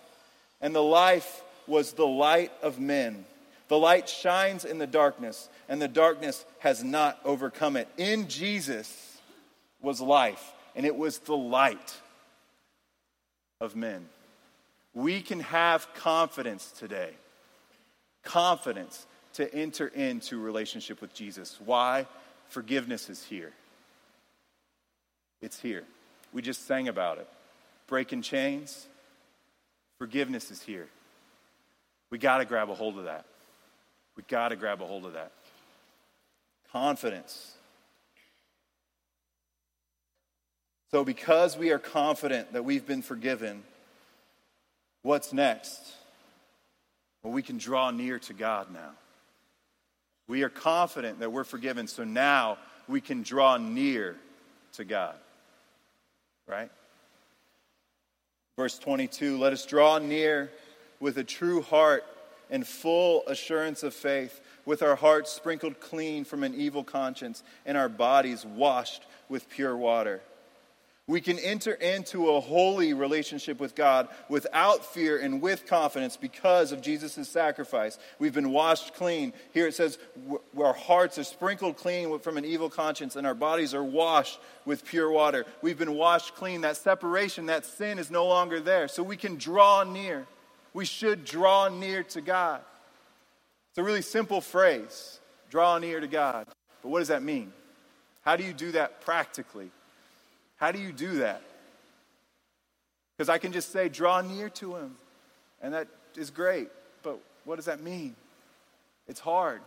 and 0.60 0.74
the 0.74 0.82
life 0.82 1.42
was 1.70 1.92
the 1.92 2.06
light 2.06 2.52
of 2.62 2.78
men. 2.78 3.24
The 3.68 3.78
light 3.78 4.08
shines 4.08 4.64
in 4.64 4.78
the 4.78 4.86
darkness, 4.86 5.48
and 5.68 5.80
the 5.80 5.88
darkness 5.88 6.44
has 6.58 6.82
not 6.82 7.18
overcome 7.24 7.76
it. 7.76 7.88
In 7.96 8.28
Jesus 8.28 9.18
was 9.80 10.00
life, 10.00 10.52
and 10.74 10.84
it 10.84 10.96
was 10.96 11.18
the 11.18 11.36
light 11.36 11.94
of 13.60 13.76
men. 13.76 14.08
We 14.92 15.22
can 15.22 15.40
have 15.40 15.94
confidence 15.94 16.72
today. 16.72 17.12
Confidence 18.24 19.06
to 19.34 19.54
enter 19.54 19.86
into 19.86 20.40
relationship 20.40 21.00
with 21.00 21.14
Jesus. 21.14 21.58
Why? 21.64 22.06
Forgiveness 22.48 23.08
is 23.08 23.22
here. 23.22 23.52
It's 25.40 25.60
here. 25.60 25.84
We 26.32 26.42
just 26.42 26.66
sang 26.66 26.88
about 26.88 27.18
it. 27.18 27.28
Breaking 27.86 28.22
chains. 28.22 28.88
Forgiveness 29.98 30.50
is 30.50 30.60
here. 30.60 30.88
We 32.10 32.18
got 32.18 32.38
to 32.38 32.44
grab 32.44 32.70
a 32.70 32.74
hold 32.74 32.98
of 32.98 33.04
that. 33.04 33.24
We 34.16 34.24
got 34.28 34.48
to 34.48 34.56
grab 34.56 34.82
a 34.82 34.86
hold 34.86 35.06
of 35.06 35.14
that. 35.14 35.32
Confidence. 36.72 37.54
So, 40.90 41.04
because 41.04 41.56
we 41.56 41.70
are 41.70 41.78
confident 41.78 42.52
that 42.52 42.64
we've 42.64 42.86
been 42.86 43.02
forgiven, 43.02 43.62
what's 45.02 45.32
next? 45.32 45.80
Well, 47.22 47.32
we 47.32 47.42
can 47.42 47.58
draw 47.58 47.90
near 47.90 48.18
to 48.20 48.32
God 48.32 48.72
now. 48.72 48.90
We 50.26 50.42
are 50.42 50.48
confident 50.48 51.20
that 51.20 51.30
we're 51.30 51.44
forgiven, 51.44 51.86
so 51.86 52.02
now 52.02 52.58
we 52.88 53.00
can 53.00 53.22
draw 53.22 53.56
near 53.56 54.16
to 54.74 54.84
God. 54.84 55.14
Right? 56.48 56.70
Verse 58.56 58.78
22 58.78 59.38
let 59.38 59.52
us 59.52 59.64
draw 59.64 59.98
near 59.98 60.50
with 61.00 61.18
a 61.18 61.24
true 61.24 61.62
heart 61.62 62.04
and 62.50 62.66
full 62.66 63.22
assurance 63.26 63.82
of 63.82 63.94
faith, 63.94 64.40
with 64.64 64.82
our 64.82 64.96
hearts 64.96 65.32
sprinkled 65.32 65.80
clean 65.80 66.24
from 66.24 66.44
an 66.44 66.54
evil 66.54 66.84
conscience 66.84 67.42
and 67.64 67.76
our 67.76 67.88
bodies 67.88 68.44
washed 68.44 69.04
with 69.28 69.48
pure 69.48 69.76
water. 69.76 70.20
We 71.06 71.20
can 71.20 71.40
enter 71.40 71.72
into 71.72 72.28
a 72.30 72.40
holy 72.40 72.92
relationship 72.92 73.58
with 73.58 73.74
God 73.74 74.06
without 74.28 74.84
fear 74.84 75.18
and 75.18 75.42
with 75.42 75.66
confidence 75.66 76.16
because 76.16 76.70
of 76.70 76.82
Jesus' 76.82 77.28
sacrifice. 77.28 77.98
We've 78.20 78.32
been 78.32 78.52
washed 78.52 78.94
clean. 78.94 79.32
Here 79.52 79.66
it 79.66 79.74
says, 79.74 79.98
our 80.56 80.72
hearts 80.72 81.18
are 81.18 81.24
sprinkled 81.24 81.78
clean 81.78 82.16
from 82.20 82.36
an 82.36 82.44
evil 82.44 82.70
conscience 82.70 83.16
and 83.16 83.26
our 83.26 83.34
bodies 83.34 83.74
are 83.74 83.82
washed 83.82 84.38
with 84.64 84.84
pure 84.84 85.10
water. 85.10 85.46
We've 85.62 85.78
been 85.78 85.94
washed 85.94 86.36
clean. 86.36 86.60
That 86.60 86.76
separation, 86.76 87.46
that 87.46 87.66
sin 87.66 87.98
is 87.98 88.08
no 88.08 88.26
longer 88.28 88.60
there. 88.60 88.86
So 88.86 89.02
we 89.02 89.16
can 89.16 89.34
draw 89.34 89.82
near. 89.82 90.28
We 90.72 90.84
should 90.84 91.24
draw 91.24 91.68
near 91.68 92.02
to 92.04 92.20
God. 92.20 92.60
It's 93.70 93.78
a 93.78 93.82
really 93.82 94.02
simple 94.02 94.40
phrase 94.40 95.18
draw 95.50 95.78
near 95.78 96.00
to 96.00 96.06
God. 96.06 96.46
But 96.82 96.88
what 96.88 97.00
does 97.00 97.08
that 97.08 97.22
mean? 97.22 97.52
How 98.22 98.36
do 98.36 98.44
you 98.44 98.52
do 98.52 98.72
that 98.72 99.00
practically? 99.00 99.70
How 100.56 100.72
do 100.72 100.78
you 100.78 100.92
do 100.92 101.18
that? 101.18 101.42
Because 103.16 103.28
I 103.28 103.38
can 103.38 103.52
just 103.52 103.72
say, 103.72 103.88
draw 103.88 104.20
near 104.20 104.48
to 104.50 104.76
Him, 104.76 104.96
and 105.60 105.74
that 105.74 105.88
is 106.16 106.30
great. 106.30 106.68
But 107.02 107.18
what 107.44 107.56
does 107.56 107.64
that 107.66 107.80
mean? 107.82 108.14
It's 109.08 109.20
hard, 109.20 109.60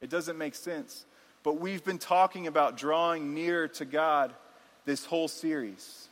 it 0.00 0.10
doesn't 0.10 0.36
make 0.36 0.54
sense. 0.54 1.04
But 1.44 1.60
we've 1.60 1.84
been 1.84 1.98
talking 1.98 2.46
about 2.46 2.76
drawing 2.76 3.32
near 3.32 3.68
to 3.68 3.84
God 3.84 4.34
this 4.84 5.04
whole 5.04 5.28
series. 5.28 6.08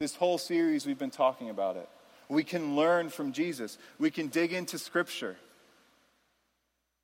This 0.00 0.16
whole 0.16 0.38
series, 0.38 0.86
we've 0.86 0.98
been 0.98 1.10
talking 1.10 1.50
about 1.50 1.76
it. 1.76 1.88
We 2.30 2.44
can 2.44 2.76
learn 2.76 3.10
from 3.10 3.32
Jesus. 3.32 3.76
We 3.98 4.12
can 4.12 4.28
dig 4.28 4.52
into 4.52 4.78
Scripture. 4.78 5.36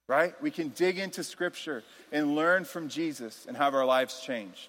right? 0.08 0.40
We 0.40 0.52
can 0.52 0.68
dig 0.68 0.98
into 0.98 1.24
Scripture 1.24 1.82
and 2.12 2.36
learn 2.36 2.64
from 2.64 2.88
Jesus 2.88 3.44
and 3.48 3.56
have 3.56 3.74
our 3.74 3.84
lives 3.84 4.20
changed. 4.20 4.68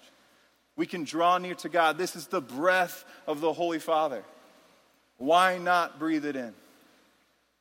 We 0.76 0.84
can 0.84 1.04
draw 1.04 1.38
near 1.38 1.54
to 1.56 1.68
God. 1.68 1.96
This 1.96 2.16
is 2.16 2.26
the 2.26 2.40
breath 2.40 3.04
of 3.28 3.40
the 3.40 3.52
Holy 3.52 3.78
Father. 3.78 4.24
Why 5.16 5.58
not 5.58 6.00
breathe 6.00 6.24
it 6.24 6.34
in? 6.34 6.54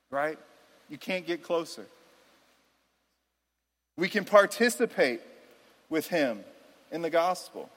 Right? 0.09 0.39
You 0.89 0.97
can't 0.97 1.27
get 1.27 1.43
closer. 1.43 1.85
We 3.95 4.09
can 4.09 4.25
participate 4.25 5.21
with 5.87 6.07
Him 6.07 6.43
in 6.91 7.03
the 7.03 7.11
gospel. 7.11 7.69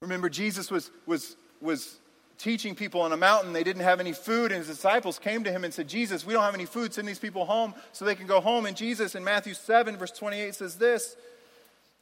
Remember, 0.00 0.30
Jesus 0.30 0.70
was, 0.70 0.90
was, 1.06 1.36
was 1.60 1.98
teaching 2.42 2.74
people 2.74 3.00
on 3.00 3.12
a 3.12 3.16
mountain. 3.16 3.52
They 3.52 3.62
didn't 3.62 3.82
have 3.82 4.00
any 4.00 4.12
food, 4.12 4.50
and 4.50 4.58
his 4.58 4.66
disciples 4.66 5.18
came 5.18 5.44
to 5.44 5.52
him 5.52 5.62
and 5.62 5.72
said, 5.72 5.88
Jesus, 5.88 6.26
we 6.26 6.32
don't 6.32 6.42
have 6.42 6.54
any 6.54 6.66
food. 6.66 6.92
Send 6.92 7.06
these 7.06 7.18
people 7.18 7.44
home 7.44 7.72
so 7.92 8.04
they 8.04 8.16
can 8.16 8.26
go 8.26 8.40
home. 8.40 8.66
And 8.66 8.76
Jesus, 8.76 9.14
in 9.14 9.22
Matthew 9.22 9.54
7, 9.54 9.96
verse 9.96 10.10
28, 10.10 10.54
says 10.56 10.74
this. 10.76 11.16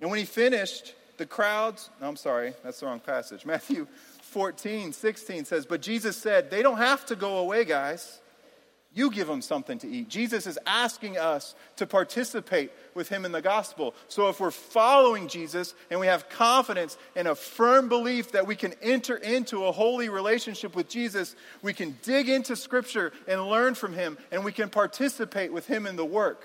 And 0.00 0.08
when 0.08 0.18
he 0.18 0.24
finished, 0.24 0.94
the 1.18 1.26
crowds, 1.26 1.90
no, 2.00 2.08
I'm 2.08 2.16
sorry, 2.16 2.54
that's 2.64 2.80
the 2.80 2.86
wrong 2.86 3.00
passage. 3.00 3.44
Matthew 3.46 3.86
14, 4.22 4.92
16 4.92 5.44
says, 5.44 5.66
But 5.66 5.82
Jesus 5.82 6.16
said, 6.16 6.50
They 6.50 6.62
don't 6.62 6.78
have 6.78 7.04
to 7.06 7.16
go 7.16 7.38
away, 7.38 7.64
guys. 7.64 8.19
You 8.92 9.12
give 9.12 9.28
them 9.28 9.40
something 9.40 9.78
to 9.78 9.88
eat. 9.88 10.08
Jesus 10.08 10.48
is 10.48 10.58
asking 10.66 11.16
us 11.16 11.54
to 11.76 11.86
participate 11.86 12.72
with 12.94 13.08
him 13.08 13.24
in 13.24 13.30
the 13.30 13.40
gospel. 13.40 13.94
So 14.08 14.28
if 14.28 14.40
we're 14.40 14.50
following 14.50 15.28
Jesus 15.28 15.74
and 15.90 16.00
we 16.00 16.08
have 16.08 16.28
confidence 16.28 16.98
and 17.14 17.28
a 17.28 17.36
firm 17.36 17.88
belief 17.88 18.32
that 18.32 18.48
we 18.48 18.56
can 18.56 18.74
enter 18.82 19.14
into 19.14 19.66
a 19.66 19.72
holy 19.72 20.08
relationship 20.08 20.74
with 20.74 20.88
Jesus, 20.88 21.36
we 21.62 21.72
can 21.72 21.96
dig 22.02 22.28
into 22.28 22.56
scripture 22.56 23.12
and 23.28 23.46
learn 23.46 23.76
from 23.76 23.92
him 23.92 24.18
and 24.32 24.44
we 24.44 24.50
can 24.50 24.68
participate 24.68 25.52
with 25.52 25.68
him 25.68 25.86
in 25.86 25.94
the 25.94 26.04
work 26.04 26.44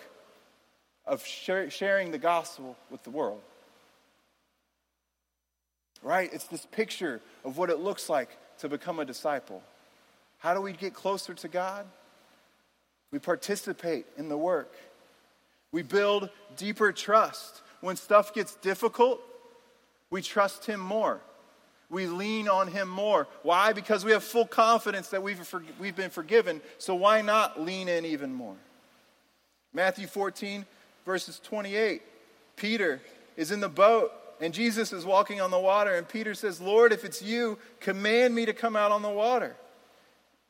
of 1.08 1.26
sharing 1.26 2.12
the 2.12 2.20
gospel 2.20 2.76
with 2.92 3.04
the 3.04 3.10
world. 3.10 3.42
Right? 6.04 6.30
It's 6.32 6.46
this 6.46 6.68
picture 6.72 7.22
of 7.44 7.58
what 7.58 7.72
it 7.72 7.80
looks 7.80 8.08
like 8.08 8.30
to 8.60 8.70
become 8.70 9.00
a 9.00 9.06
disciple. 9.06 9.64
How 10.38 10.54
do 10.54 10.62
we 10.62 10.74
get 10.74 10.94
closer 10.94 11.34
to 11.34 11.48
God? 11.48 11.88
We 13.12 13.20
participate 13.20 14.06
in 14.18 14.30
the 14.30 14.38
work. 14.38 14.74
We 15.72 15.82
build 15.82 16.30
deeper 16.58 16.92
trust. 16.92 17.62
When 17.82 17.96
stuff 17.96 18.34
gets 18.34 18.56
difficult, 18.56 19.22
we 20.10 20.22
trust 20.22 20.66
Him 20.66 20.80
more. 20.80 21.22
We 21.90 22.08
lean 22.08 22.48
on 22.48 22.68
Him 22.68 22.88
more. 22.88 23.28
Why? 23.44 23.74
Because 23.74 24.04
we 24.04 24.12
have 24.12 24.24
full 24.24 24.48
confidence 24.48 25.10
that 25.10 25.22
we've, 25.22 25.40
we've 25.80 25.96
been 25.96 26.10
forgiven. 26.10 26.62
So 26.78 26.96
why 26.96 27.22
not 27.22 27.62
lean 27.62 27.88
in 27.88 28.06
even 28.06 28.34
more? 28.34 28.56
Matthew 29.74 30.08
14, 30.08 30.66
verses 31.06 31.40
28. 31.44 32.02
Peter 32.56 33.02
is 33.36 33.52
in 33.52 33.60
the 33.60 33.70
boat 33.70 34.12
and 34.42 34.54
Jesus 34.54 34.92
is 34.92 35.06
walking 35.06 35.42
on 35.42 35.52
the 35.52 35.60
water. 35.60 35.96
And 35.96 36.08
Peter 36.08 36.34
says, 36.34 36.60
Lord, 36.60 36.92
if 36.92 37.06
it's 37.06 37.22
you, 37.22 37.58
command 37.80 38.34
me 38.34 38.46
to 38.46 38.54
come 38.54 38.76
out 38.76 38.92
on 38.92 39.02
the 39.02 39.10
water. 39.10 39.56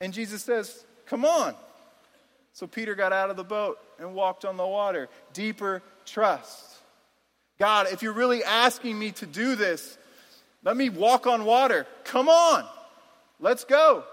And 0.01 0.13
Jesus 0.13 0.43
says, 0.43 0.85
Come 1.05 1.23
on. 1.23 1.55
So 2.55 2.67
Peter 2.67 2.95
got 2.95 3.11
out 3.11 3.29
of 3.29 3.35
the 3.35 3.43
boat 3.43 3.79
and 3.99 4.15
walked 4.15 4.45
on 4.45 4.55
the 4.55 4.65
water. 4.65 5.09
Deeper 5.33 5.83
trust. 6.05 6.77
God, 7.59 7.87
if 7.91 8.01
you're 8.01 8.13
really 8.13 8.45
asking 8.45 8.97
me 8.97 9.11
to 9.11 9.25
do 9.25 9.57
this, 9.57 9.97
let 10.63 10.77
me 10.77 10.87
walk 10.87 11.27
on 11.27 11.43
water. 11.43 11.85
Come 12.05 12.29
on. 12.29 12.65
Let's 13.41 13.65
go. 13.65 14.05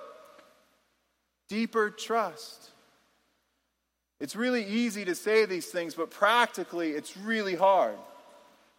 Deeper 1.48 1.88
trust. 1.90 2.70
It's 4.18 4.34
really 4.34 4.64
easy 4.64 5.04
to 5.04 5.14
say 5.14 5.46
these 5.46 5.66
things, 5.66 5.94
but 5.94 6.10
practically, 6.10 6.90
it's 6.90 7.16
really 7.16 7.54
hard. 7.54 7.96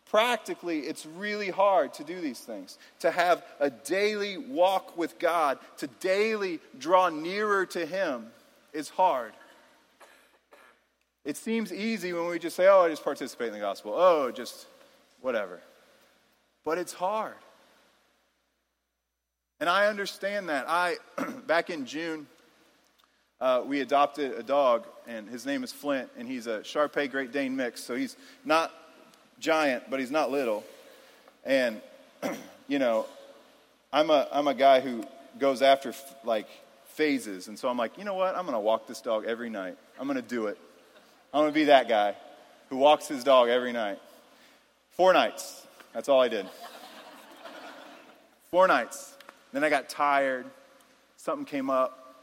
Practically, 0.09 0.79
it's 0.79 1.05
really 1.05 1.49
hard 1.49 1.93
to 1.93 2.03
do 2.03 2.19
these 2.19 2.39
things. 2.41 2.77
To 2.99 3.11
have 3.11 3.41
a 3.61 3.69
daily 3.69 4.37
walk 4.37 4.97
with 4.97 5.19
God, 5.19 5.57
to 5.77 5.87
daily 6.01 6.59
draw 6.77 7.07
nearer 7.07 7.65
to 7.67 7.85
Him, 7.85 8.27
is 8.73 8.89
hard. 8.89 9.31
It 11.25 11.37
seems 11.37 11.71
easy 11.71 12.11
when 12.11 12.27
we 12.27 12.37
just 12.37 12.55
say, 12.55 12.67
oh, 12.67 12.81
I 12.81 12.89
just 12.89 13.03
participate 13.03 13.47
in 13.47 13.53
the 13.53 13.59
gospel. 13.59 13.93
Oh, 13.95 14.29
just 14.31 14.65
whatever. 15.21 15.59
But 16.65 16.77
it's 16.77 16.93
hard. 16.93 17.35
And 19.59 19.69
I 19.69 19.87
understand 19.87 20.49
that. 20.49 20.65
I, 20.67 20.97
back 21.47 21.69
in 21.69 21.85
June, 21.85 22.27
uh, 23.39 23.61
we 23.65 23.79
adopted 23.79 24.33
a 24.33 24.43
dog, 24.43 24.85
and 25.07 25.29
his 25.29 25.45
name 25.45 25.63
is 25.63 25.71
Flint, 25.71 26.09
and 26.17 26.27
he's 26.27 26.47
a 26.47 26.63
Shar 26.63 26.89
Pei 26.89 27.07
Great 27.07 27.31
Dane 27.31 27.55
mix. 27.55 27.81
So 27.81 27.95
he's 27.95 28.17
not 28.43 28.73
giant, 29.39 29.89
but 29.89 29.99
he's 29.99 30.11
not 30.11 30.31
little. 30.31 30.63
And, 31.45 31.81
you 32.67 32.79
know, 32.79 33.05
I'm 33.93 34.09
a, 34.09 34.27
I'm 34.31 34.47
a 34.47 34.53
guy 34.53 34.81
who 34.81 35.05
goes 35.39 35.61
after 35.61 35.93
like 36.23 36.47
phases. 36.87 37.47
And 37.47 37.57
so 37.57 37.69
I'm 37.69 37.77
like, 37.77 37.97
you 37.97 38.03
know 38.03 38.13
what? 38.13 38.35
I'm 38.35 38.43
going 38.43 38.55
to 38.55 38.59
walk 38.59 38.87
this 38.87 39.01
dog 39.01 39.25
every 39.25 39.49
night. 39.49 39.77
I'm 39.99 40.07
going 40.07 40.15
to 40.15 40.21
do 40.21 40.47
it. 40.47 40.57
I'm 41.33 41.41
going 41.41 41.51
to 41.51 41.59
be 41.59 41.65
that 41.65 41.89
guy 41.89 42.15
who 42.69 42.77
walks 42.77 43.07
his 43.07 43.23
dog 43.23 43.49
every 43.49 43.71
night. 43.71 43.99
Four 44.91 45.13
nights. 45.13 45.65
That's 45.91 46.07
all 46.07 46.21
I 46.21 46.27
did. 46.27 46.45
Four 48.51 48.67
nights. 48.67 49.15
Then 49.51 49.63
I 49.63 49.69
got 49.69 49.89
tired. 49.89 50.45
Something 51.17 51.45
came 51.45 51.71
up. 51.71 52.15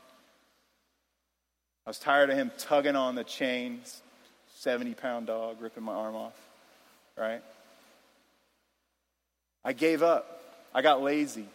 I 1.85 1.91
was 1.91 1.99
tired 1.99 2.31
of 2.31 2.37
him 2.37 2.53
tugging 2.57 2.95
on 2.95 3.17
the 3.17 3.25
chains. 3.25 4.01
70 4.59 4.95
pound 4.95 5.27
dog 5.27 5.61
ripping 5.61 5.83
my 5.83 5.95
arm 5.95 6.15
off. 6.15 6.39
Right? 7.19 7.43
I 9.65 9.73
gave 9.73 10.05
up. 10.05 10.41
I 10.73 10.83
got 10.83 11.03
lazy. 11.03 11.47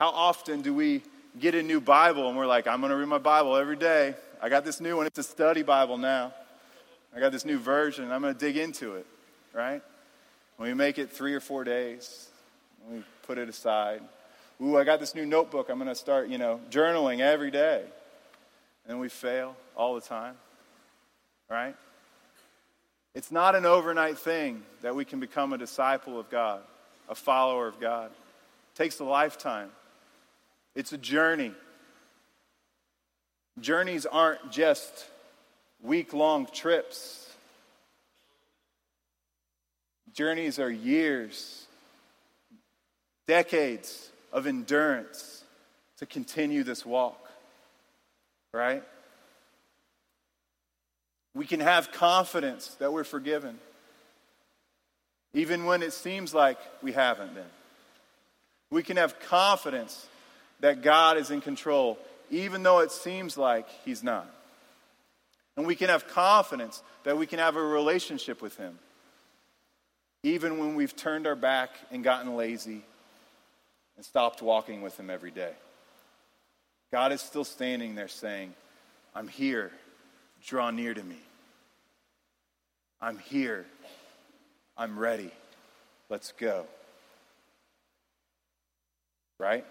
How 0.00 0.08
often 0.08 0.62
do 0.62 0.72
we 0.72 1.02
get 1.38 1.54
a 1.54 1.62
new 1.62 1.80
Bible 1.80 2.26
and 2.28 2.38
we're 2.38 2.46
like, 2.46 2.66
I'm 2.66 2.80
going 2.80 2.90
to 2.90 2.96
read 2.96 3.08
my 3.08 3.18
Bible 3.18 3.56
every 3.56 3.76
day? 3.76 4.14
I 4.42 4.48
got 4.48 4.64
this 4.64 4.80
new 4.80 4.96
one. 4.96 5.06
It's 5.06 5.18
a 5.18 5.22
study 5.22 5.62
Bible 5.62 5.98
now. 5.98 6.32
I 7.14 7.20
got 7.20 7.32
this 7.32 7.44
new 7.44 7.58
version. 7.58 8.10
I'm 8.12 8.20
going 8.20 8.34
to 8.34 8.38
dig 8.38 8.56
into 8.56 8.94
it, 8.94 9.06
right? 9.54 9.82
When 10.56 10.68
we 10.68 10.74
make 10.74 10.98
it 10.98 11.10
three 11.10 11.34
or 11.34 11.40
four 11.40 11.64
days, 11.64 12.28
we 12.90 13.02
put 13.22 13.38
it 13.38 13.48
aside. 13.48 14.02
Ooh, 14.62 14.76
I 14.76 14.84
got 14.84 15.00
this 15.00 15.14
new 15.14 15.26
notebook. 15.26 15.68
I'm 15.68 15.78
going 15.78 15.88
to 15.88 15.94
start, 15.94 16.28
you 16.28 16.38
know, 16.38 16.60
journaling 16.70 17.20
every 17.20 17.50
day. 17.50 17.82
And 18.88 19.00
we 19.00 19.08
fail 19.08 19.56
all 19.76 19.94
the 19.94 20.00
time, 20.00 20.34
right? 21.50 21.74
It's 23.14 23.32
not 23.32 23.54
an 23.54 23.66
overnight 23.66 24.18
thing 24.18 24.62
that 24.82 24.94
we 24.94 25.04
can 25.04 25.20
become 25.20 25.52
a 25.52 25.58
disciple 25.58 26.20
of 26.20 26.30
God, 26.30 26.60
a 27.08 27.14
follower 27.14 27.66
of 27.66 27.80
God. 27.80 28.10
It 28.10 28.76
takes 28.76 29.00
a 29.00 29.04
lifetime. 29.04 29.70
It's 30.74 30.92
a 30.92 30.98
journey. 30.98 31.52
Journeys 33.60 34.04
aren't 34.04 34.50
just 34.50 35.06
week 35.82 36.12
long 36.12 36.46
trips, 36.52 37.32
journeys 40.12 40.58
are 40.58 40.70
years, 40.70 41.66
decades 43.26 44.10
of 44.32 44.46
endurance 44.46 45.44
to 45.98 46.06
continue 46.06 46.62
this 46.62 46.84
walk, 46.84 47.30
right? 48.52 48.82
We 51.34 51.46
can 51.46 51.60
have 51.60 51.92
confidence 51.92 52.68
that 52.78 52.92
we're 52.92 53.04
forgiven, 53.04 53.58
even 55.34 55.64
when 55.64 55.82
it 55.82 55.92
seems 55.92 56.34
like 56.34 56.58
we 56.82 56.92
haven't 56.92 57.34
been. 57.34 57.44
We 58.70 58.82
can 58.82 58.96
have 58.96 59.20
confidence 59.20 60.08
that 60.60 60.82
God 60.82 61.18
is 61.18 61.30
in 61.30 61.40
control, 61.40 61.98
even 62.30 62.62
though 62.62 62.80
it 62.80 62.90
seems 62.90 63.36
like 63.36 63.68
He's 63.84 64.02
not. 64.02 64.28
And 65.56 65.66
we 65.66 65.74
can 65.74 65.88
have 65.88 66.08
confidence 66.08 66.82
that 67.04 67.16
we 67.16 67.26
can 67.26 67.38
have 67.38 67.56
a 67.56 67.62
relationship 67.62 68.42
with 68.42 68.56
Him, 68.56 68.78
even 70.22 70.58
when 70.58 70.74
we've 70.74 70.94
turned 70.94 71.26
our 71.26 71.36
back 71.36 71.70
and 71.90 72.04
gotten 72.04 72.36
lazy 72.36 72.82
and 73.96 74.04
stopped 74.04 74.42
walking 74.42 74.82
with 74.82 74.98
Him 74.98 75.08
every 75.08 75.30
day. 75.30 75.52
God 76.92 77.12
is 77.12 77.20
still 77.20 77.44
standing 77.44 77.94
there 77.94 78.08
saying, 78.08 78.54
I'm 79.14 79.28
here. 79.28 79.72
Draw 80.44 80.70
near 80.70 80.94
to 80.94 81.02
me. 81.02 81.18
I'm 83.00 83.18
here. 83.18 83.66
I'm 84.76 84.98
ready. 84.98 85.30
Let's 86.08 86.32
go. 86.32 86.66
Right? 89.38 89.64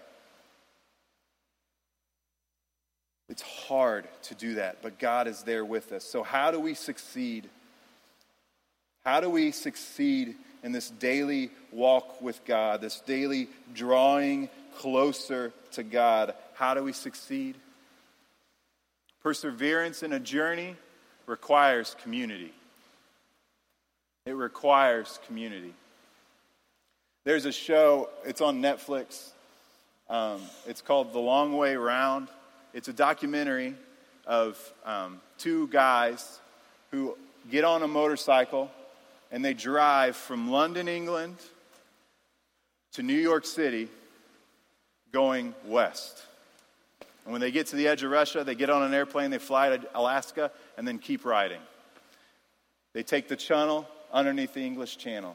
It's 3.36 3.66
hard 3.68 4.08
to 4.22 4.34
do 4.34 4.54
that, 4.54 4.78
but 4.80 4.98
God 4.98 5.28
is 5.28 5.42
there 5.42 5.62
with 5.62 5.92
us. 5.92 6.04
So, 6.04 6.22
how 6.22 6.50
do 6.50 6.58
we 6.58 6.72
succeed? 6.72 7.50
How 9.04 9.20
do 9.20 9.28
we 9.28 9.50
succeed 9.50 10.36
in 10.62 10.72
this 10.72 10.88
daily 10.88 11.50
walk 11.70 12.22
with 12.22 12.42
God, 12.46 12.80
this 12.80 13.00
daily 13.00 13.48
drawing 13.74 14.48
closer 14.78 15.52
to 15.72 15.82
God? 15.82 16.32
How 16.54 16.72
do 16.72 16.82
we 16.82 16.94
succeed? 16.94 17.56
Perseverance 19.22 20.02
in 20.02 20.14
a 20.14 20.18
journey 20.18 20.74
requires 21.26 21.94
community. 22.02 22.54
It 24.24 24.32
requires 24.32 25.20
community. 25.26 25.74
There's 27.24 27.44
a 27.44 27.52
show, 27.52 28.08
it's 28.24 28.40
on 28.40 28.62
Netflix. 28.62 29.28
Um, 30.08 30.40
it's 30.66 30.80
called 30.80 31.12
The 31.12 31.18
Long 31.18 31.54
Way 31.54 31.76
Round. 31.76 32.28
It's 32.76 32.88
a 32.88 32.92
documentary 32.92 33.74
of 34.26 34.60
um, 34.84 35.22
two 35.38 35.66
guys 35.68 36.40
who 36.90 37.16
get 37.50 37.64
on 37.64 37.82
a 37.82 37.88
motorcycle 37.88 38.70
and 39.32 39.42
they 39.42 39.54
drive 39.54 40.14
from 40.14 40.50
London, 40.50 40.86
England 40.86 41.36
to 42.92 43.02
New 43.02 43.14
York 43.14 43.46
City 43.46 43.88
going 45.10 45.54
west. 45.64 46.22
And 47.24 47.32
when 47.32 47.40
they 47.40 47.50
get 47.50 47.68
to 47.68 47.76
the 47.76 47.88
edge 47.88 48.02
of 48.02 48.10
Russia, 48.10 48.44
they 48.44 48.54
get 48.54 48.68
on 48.68 48.82
an 48.82 48.92
airplane, 48.92 49.30
they 49.30 49.38
fly 49.38 49.74
to 49.74 49.80
Alaska, 49.94 50.50
and 50.76 50.86
then 50.86 50.98
keep 50.98 51.24
riding. 51.24 51.62
They 52.92 53.02
take 53.02 53.26
the 53.26 53.36
channel 53.36 53.88
underneath 54.12 54.52
the 54.52 54.60
English 54.60 54.98
Channel. 54.98 55.34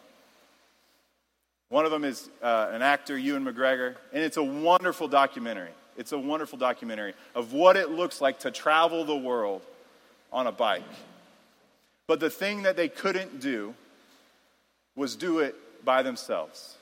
One 1.70 1.86
of 1.86 1.92
them 1.92 2.04
is 2.04 2.30
uh, 2.44 2.70
an 2.72 2.84
actor, 2.84 3.18
Ewan 3.18 3.46
McGregor, 3.46 3.96
and 4.14 4.22
it's 4.22 4.38
a 4.38 4.44
wonderful 4.44 5.08
documentary. 5.08 5.72
It's 5.98 6.12
a 6.12 6.18
wonderful 6.18 6.58
documentary 6.58 7.14
of 7.36 7.54
what 7.54 7.78
it 7.78 7.92
looks 7.92 8.22
like 8.22 8.40
to 8.40 8.52
travel 8.52 9.04
the 9.04 9.16
world 9.16 9.62
on 10.32 10.48
a 10.48 10.52
bike. 10.52 10.84
But 12.08 12.20
the 12.20 12.30
thing 12.30 12.64
that 12.64 12.76
they 12.76 12.90
couldn't 12.90 13.40
do 13.40 13.74
was 14.96 15.16
do 15.16 15.40
it 15.40 15.56
by 15.84 16.04
themselves, 16.04 16.76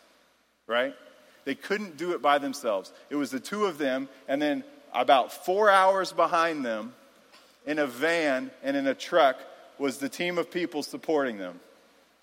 right? 0.68 0.96
They 1.46 1.56
couldn't 1.56 1.98
do 1.98 2.12
it 2.14 2.22
by 2.22 2.38
themselves. 2.38 2.92
It 3.10 3.16
was 3.16 3.32
the 3.32 3.40
two 3.40 3.66
of 3.66 3.78
them, 3.78 4.10
and 4.28 4.42
then 4.42 4.64
about 4.94 5.32
four 5.32 5.70
hours 5.70 6.12
behind 6.12 6.66
them, 6.66 6.94
in 7.66 7.80
a 7.80 7.88
van 7.88 8.52
and 8.64 8.76
in 8.76 8.88
a 8.88 8.96
truck, 8.96 9.38
was 9.78 9.98
the 9.98 10.10
team 10.10 10.38
of 10.38 10.52
people 10.52 10.84
supporting 10.84 11.38
them, 11.38 11.60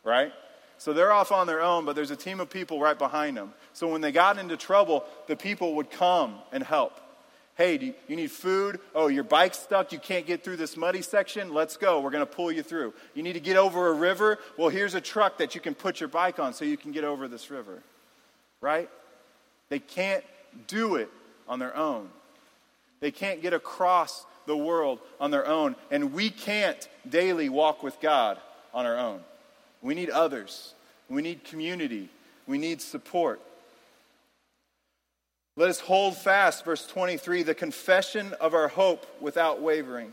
right? 0.05 0.33
So 0.78 0.92
they're 0.92 1.12
off 1.12 1.33
on 1.33 1.47
their 1.47 1.62
own, 1.62 1.85
but 1.85 1.97
there's 1.97 2.11
a 2.11 2.16
team 2.16 2.40
of 2.40 2.50
people 2.50 2.80
right 2.80 2.99
behind 2.99 3.37
them. 3.37 3.52
So 3.73 3.88
when 3.88 4.00
they 4.00 4.12
got 4.12 4.38
into 4.38 4.56
trouble, 4.56 5.04
the 5.26 5.37
people 5.37 5.76
would 5.76 5.90
come 5.90 6.37
and 6.52 6.62
help. 6.62 7.00
Hey, 7.56 7.78
you, 7.78 7.95
you 8.06 8.16
need 8.16 8.30
food? 8.30 8.80
Oh, 8.95 9.09
your 9.09 9.25
bike's 9.25 9.59
stuck. 9.59 9.90
You 9.90 9.99
can't 9.99 10.26
get 10.26 10.45
through 10.45 10.56
this 10.56 10.76
muddy 10.76 11.00
section. 11.00 11.54
Let's 11.54 11.78
go. 11.78 12.00
We're 12.00 12.11
going 12.11 12.26
to 12.26 12.30
pull 12.30 12.52
you 12.52 12.62
through. 12.62 12.92
You 13.14 13.23
need 13.23 13.33
to 13.33 13.40
get 13.40 13.56
over 13.56 13.88
a 13.88 13.95
river? 13.95 14.38
Well, 14.59 14.68
here's 14.68 14.95
a 14.95 15.00
truck 15.00 15.38
that 15.38 15.54
you 15.54 15.62
can 15.62 15.75
put 15.75 15.99
your 15.99 16.11
bike 16.11 16.38
on 16.38 16.52
so 16.52 16.66
you 16.66 16.76
can 16.76 16.92
get 16.92 17.04
over 17.04 17.28
this 17.28 17.50
river. 17.50 17.83
Right? 18.61 18.90
They 19.71 19.78
can't 19.78 20.23
do 20.66 20.97
it 20.97 21.11
on 21.49 21.59
their 21.59 21.75
own. 21.75 22.11
They 23.00 23.11
can't 23.11 23.40
get 23.40 23.54
across 23.54 24.26
the 24.45 24.56
world 24.56 24.99
on 25.18 25.30
their 25.30 25.47
own. 25.47 25.76
And 25.90 26.12
we 26.12 26.28
can't 26.28 26.88
daily 27.09 27.49
walk 27.49 27.83
with 27.83 27.99
God 28.00 28.38
on 28.75 28.85
our 28.85 28.99
own. 28.99 29.21
We 29.87 29.95
need 29.95 30.11
others. 30.11 30.75
We 31.09 31.23
need 31.23 31.45
community. 31.45 32.09
We 32.49 32.59
need 32.59 32.83
support. 32.83 33.40
Let 35.55 35.71
us 35.71 35.78
hold 35.78 36.16
fast, 36.16 36.64
verse 36.64 36.85
23, 36.88 37.45
the 37.45 37.55
confession 37.55 38.35
of 38.40 38.52
our 38.52 38.66
hope 38.66 39.07
without 39.21 39.62
wavering. 39.62 40.12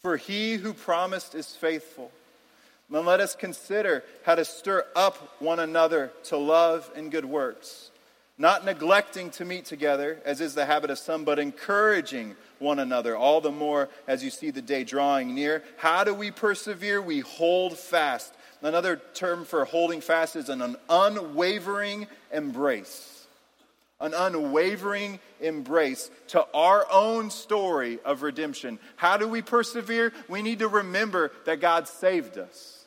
For 0.00 0.16
he 0.16 0.54
who 0.54 0.74
promised 0.74 1.34
is 1.34 1.56
faithful. 1.56 2.12
Then 2.88 3.04
let 3.04 3.18
us 3.18 3.34
consider 3.34 4.04
how 4.22 4.36
to 4.36 4.44
stir 4.44 4.86
up 4.94 5.40
one 5.40 5.58
another 5.58 6.12
to 6.26 6.36
love 6.36 6.88
and 6.94 7.10
good 7.10 7.24
works, 7.24 7.90
not 8.38 8.64
neglecting 8.64 9.30
to 9.30 9.44
meet 9.44 9.64
together, 9.64 10.20
as 10.24 10.40
is 10.40 10.54
the 10.54 10.66
habit 10.66 10.90
of 10.90 10.98
some, 10.98 11.24
but 11.24 11.40
encouraging 11.40 12.36
one 12.60 12.78
another, 12.78 13.16
all 13.16 13.40
the 13.40 13.50
more 13.50 13.88
as 14.06 14.22
you 14.22 14.30
see 14.30 14.50
the 14.50 14.62
day 14.62 14.84
drawing 14.84 15.34
near. 15.34 15.64
How 15.78 16.04
do 16.04 16.14
we 16.14 16.30
persevere? 16.30 17.02
We 17.02 17.20
hold 17.20 17.76
fast 17.76 18.32
Another 18.62 19.00
term 19.14 19.44
for 19.44 19.64
holding 19.64 20.00
fast 20.00 20.36
is 20.36 20.48
an 20.48 20.76
unwavering 20.88 22.06
embrace. 22.32 23.26
An 24.00 24.14
unwavering 24.14 25.18
embrace 25.40 26.10
to 26.28 26.46
our 26.54 26.86
own 26.90 27.30
story 27.30 27.98
of 28.04 28.22
redemption. 28.22 28.78
How 28.96 29.16
do 29.16 29.28
we 29.28 29.42
persevere? 29.42 30.12
We 30.28 30.42
need 30.42 30.60
to 30.60 30.68
remember 30.68 31.32
that 31.44 31.60
God 31.60 31.88
saved 31.88 32.38
us. 32.38 32.84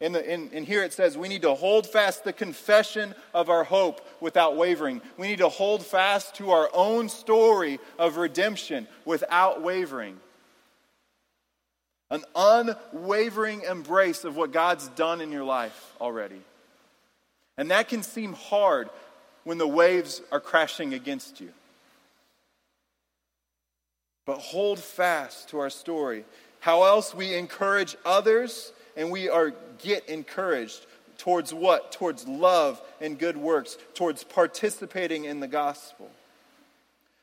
In, 0.00 0.14
in, 0.14 0.50
in 0.50 0.64
here 0.64 0.82
it 0.82 0.92
says 0.92 1.16
we 1.16 1.28
need 1.28 1.42
to 1.42 1.54
hold 1.54 1.86
fast 1.86 2.24
the 2.24 2.32
confession 2.32 3.14
of 3.32 3.48
our 3.48 3.64
hope 3.64 4.06
without 4.20 4.56
wavering. 4.56 5.00
We 5.16 5.28
need 5.28 5.38
to 5.38 5.48
hold 5.48 5.84
fast 5.84 6.34
to 6.36 6.50
our 6.50 6.68
own 6.74 7.08
story 7.08 7.80
of 7.98 8.16
redemption 8.16 8.86
without 9.04 9.62
wavering. 9.62 10.20
An 12.10 12.24
unwavering 12.34 13.62
embrace 13.62 14.24
of 14.24 14.36
what 14.36 14.52
God's 14.52 14.88
done 14.88 15.20
in 15.20 15.32
your 15.32 15.44
life 15.44 15.94
already. 16.00 16.40
And 17.58 17.70
that 17.70 17.88
can 17.88 18.02
seem 18.02 18.34
hard 18.34 18.90
when 19.44 19.58
the 19.58 19.66
waves 19.66 20.22
are 20.30 20.40
crashing 20.40 20.94
against 20.94 21.40
you. 21.40 21.50
But 24.26 24.38
hold 24.38 24.78
fast 24.78 25.48
to 25.50 25.60
our 25.60 25.70
story. 25.70 26.24
How 26.60 26.82
else 26.82 27.14
we 27.14 27.34
encourage 27.34 27.96
others 28.04 28.72
and 28.96 29.10
we 29.10 29.28
are 29.28 29.52
get 29.78 30.08
encouraged 30.08 30.86
towards 31.18 31.54
what? 31.54 31.92
Towards 31.92 32.26
love 32.26 32.80
and 33.00 33.18
good 33.18 33.36
works, 33.36 33.78
towards 33.94 34.24
participating 34.24 35.24
in 35.24 35.40
the 35.40 35.48
gospel. 35.48 36.10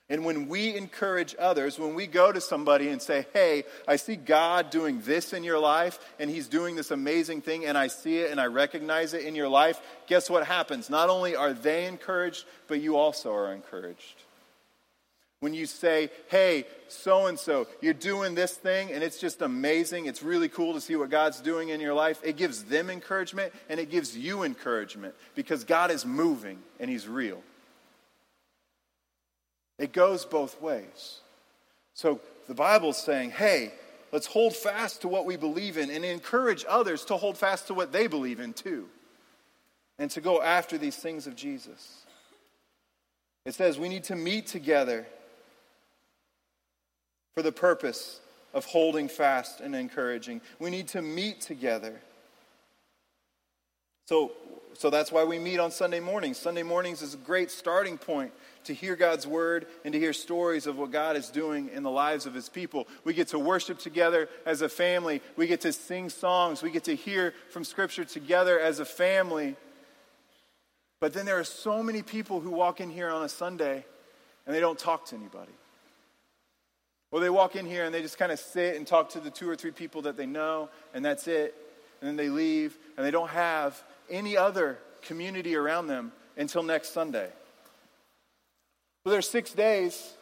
And 0.10 0.26
when 0.26 0.50
we 0.50 0.76
encourage 0.76 1.34
others, 1.40 1.80
when 1.80 1.96
we 1.96 2.08
go 2.08 2.32
to 2.32 2.42
somebody 2.42 2.90
and 2.90 3.02
say, 3.02 3.26
Hey, 3.34 3.64
I 3.88 3.96
see 3.96 4.16
God 4.16 4.70
doing 4.70 5.02
this 5.02 5.32
in 5.32 5.44
your 5.44 5.60
life, 5.60 5.98
and 6.20 6.30
He's 6.30 6.48
doing 6.48 6.76
this 6.76 6.92
amazing 6.92 7.42
thing, 7.42 7.66
and 7.66 7.78
I 7.78 7.88
see 7.88 8.20
it 8.20 8.30
and 8.30 8.40
I 8.40 8.48
recognize 8.48 9.14
it 9.14 9.24
in 9.24 9.34
your 9.34 9.48
life, 9.48 9.82
guess 10.08 10.30
what 10.30 10.46
happens? 10.46 10.90
Not 10.90 11.10
only 11.10 11.36
are 11.36 11.54
they 11.54 11.86
encouraged, 11.86 12.46
but 12.68 12.82
you 12.82 12.98
also 12.98 13.34
are 13.34 13.54
encouraged. 13.54 14.16
When 15.40 15.54
you 15.54 15.66
say, 15.66 16.10
Hey, 16.28 16.66
so 16.90 17.28
and 17.28 17.40
so, 17.40 17.66
you're 17.80 17.94
doing 17.94 18.36
this 18.36 18.54
thing, 18.54 18.92
and 18.92 19.06
it's 19.06 19.20
just 19.20 19.42
amazing, 19.42 20.08
it's 20.08 20.22
really 20.22 20.50
cool 20.50 20.74
to 20.74 20.82
see 20.82 20.98
what 20.98 21.12
God's 21.12 21.40
doing 21.40 21.70
in 21.70 21.80
your 21.80 21.94
life, 21.94 22.20
it 22.26 22.36
gives 22.36 22.66
them 22.66 22.90
encouragement, 22.90 23.54
and 23.70 23.80
it 23.80 23.90
gives 23.90 24.18
you 24.18 24.44
encouragement 24.44 25.16
because 25.34 25.64
God 25.64 25.92
is 25.92 26.06
moving 26.06 26.60
and 26.78 26.90
He's 26.90 27.08
real. 27.08 27.42
It 29.78 29.92
goes 29.92 30.26
both 30.26 30.62
ways. 30.62 31.20
So 31.94 32.20
the 32.48 32.54
Bible's 32.54 32.98
saying, 32.98 33.32
hey, 33.32 33.74
let's 34.12 34.28
hold 34.28 34.56
fast 34.56 35.02
to 35.02 35.08
what 35.08 35.26
we 35.26 35.36
believe 35.36 35.78
in 35.78 35.90
and 35.90 36.06
encourage 36.06 36.66
others 36.68 37.06
to 37.06 37.18
hold 37.18 37.38
fast 37.38 37.68
to 37.68 37.74
what 37.74 37.92
they 37.92 38.08
believe 38.08 38.40
in 38.40 38.54
too, 38.54 38.88
and 39.98 40.10
to 40.12 40.22
go 40.22 40.42
after 40.42 40.78
these 40.78 40.96
things 40.96 41.28
of 41.28 41.36
Jesus. 41.36 42.06
It 43.46 43.56
says 43.56 43.78
we 43.78 43.90
need 43.90 44.06
to 44.06 44.16
meet 44.16 44.48
together 44.48 45.06
for 47.36 47.42
the 47.42 47.52
purpose 47.52 48.20
of 48.54 48.66
holding 48.66 49.08
fast 49.08 49.60
and 49.60 49.76
encouraging. 49.76 50.42
We 50.60 50.70
need 50.70 50.88
to 50.90 51.02
meet 51.02 51.42
together. 51.42 52.00
So, 54.06 54.32
so 54.74 54.90
that's 54.90 55.12
why 55.12 55.24
we 55.24 55.40
meet 55.40 55.60
on 55.60 55.72
Sunday 55.72 56.00
mornings. 56.00 56.38
Sunday 56.38 56.64
mornings 56.64 57.02
is 57.02 57.14
a 57.14 57.18
great 57.18 57.50
starting 57.50 57.98
point 57.98 58.32
to 58.66 58.74
hear 58.74 58.96
God's 58.96 59.26
word 59.26 59.66
and 59.86 59.94
to 59.94 60.00
hear 60.00 60.14
stories 60.14 60.68
of 60.68 60.78
what 60.78 60.92
God 60.92 61.16
is 61.16 61.30
doing 61.30 61.70
in 61.74 61.84
the 61.84 61.92
lives 61.92 62.26
of 62.26 62.34
his 62.34 62.50
people. 62.50 62.88
We 63.04 63.14
get 63.14 63.30
to 63.30 63.40
worship 63.40 63.80
together 63.80 64.30
as 64.46 64.62
a 64.62 64.70
family. 64.70 65.22
We 65.36 65.48
get 65.48 65.62
to 65.62 65.74
sing 65.74 66.10
songs. 66.10 66.62
We 66.62 66.72
get 66.72 66.86
to 66.86 66.96
hear 66.96 67.34
from 67.50 67.64
Scripture 67.64 68.04
together 68.04 68.60
as 68.60 68.80
a 68.80 68.86
family. 68.86 69.56
But 71.00 71.14
then 71.14 71.26
there 71.26 71.40
are 71.40 71.46
so 71.46 71.84
many 71.84 72.02
people 72.02 72.40
who 72.40 72.52
walk 72.52 72.82
in 72.82 72.90
here 72.90 73.10
on 73.10 73.24
a 73.24 73.30
Sunday 73.30 73.86
and 74.46 74.56
they 74.56 74.60
don't 74.60 74.80
talk 74.80 75.06
to 75.08 75.16
anybody. 75.16 75.52
Or 77.12 77.20
they 77.20 77.30
walk 77.30 77.56
in 77.56 77.66
here 77.66 77.86
and 77.86 77.94
they 77.94 78.02
just 78.02 78.18
kind 78.18 78.32
of 78.32 78.40
sit 78.40 78.76
and 78.76 78.88
talk 78.88 79.10
to 79.12 79.20
the 79.20 79.30
two 79.30 79.50
or 79.50 79.56
three 79.56 79.72
people 79.72 80.02
that 80.02 80.18
they 80.18 80.26
know, 80.26 80.70
and 80.94 81.06
that's 81.06 81.28
it. 81.28 81.56
And 82.02 82.10
then 82.10 82.16
they 82.18 82.30
leave, 82.30 82.78
and 82.98 83.06
they 83.06 83.12
don't 83.12 83.30
have 83.30 83.82
any 84.10 84.38
other 84.38 84.78
community 85.02 85.56
around 85.56 85.88
them 85.88 86.12
until 86.38 86.64
next 86.64 86.94
Sunday. 86.94 87.30
So 89.04 89.10
there's 89.10 89.30
six 89.30 89.52
days 89.52 90.14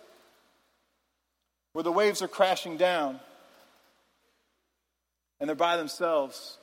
where 1.73 1.83
the 1.83 1.91
waves 1.91 2.21
are 2.21 2.27
crashing 2.27 2.77
down 2.77 3.19
and 5.39 5.47
they're 5.49 5.55
by 5.55 5.77
themselves 5.77 6.57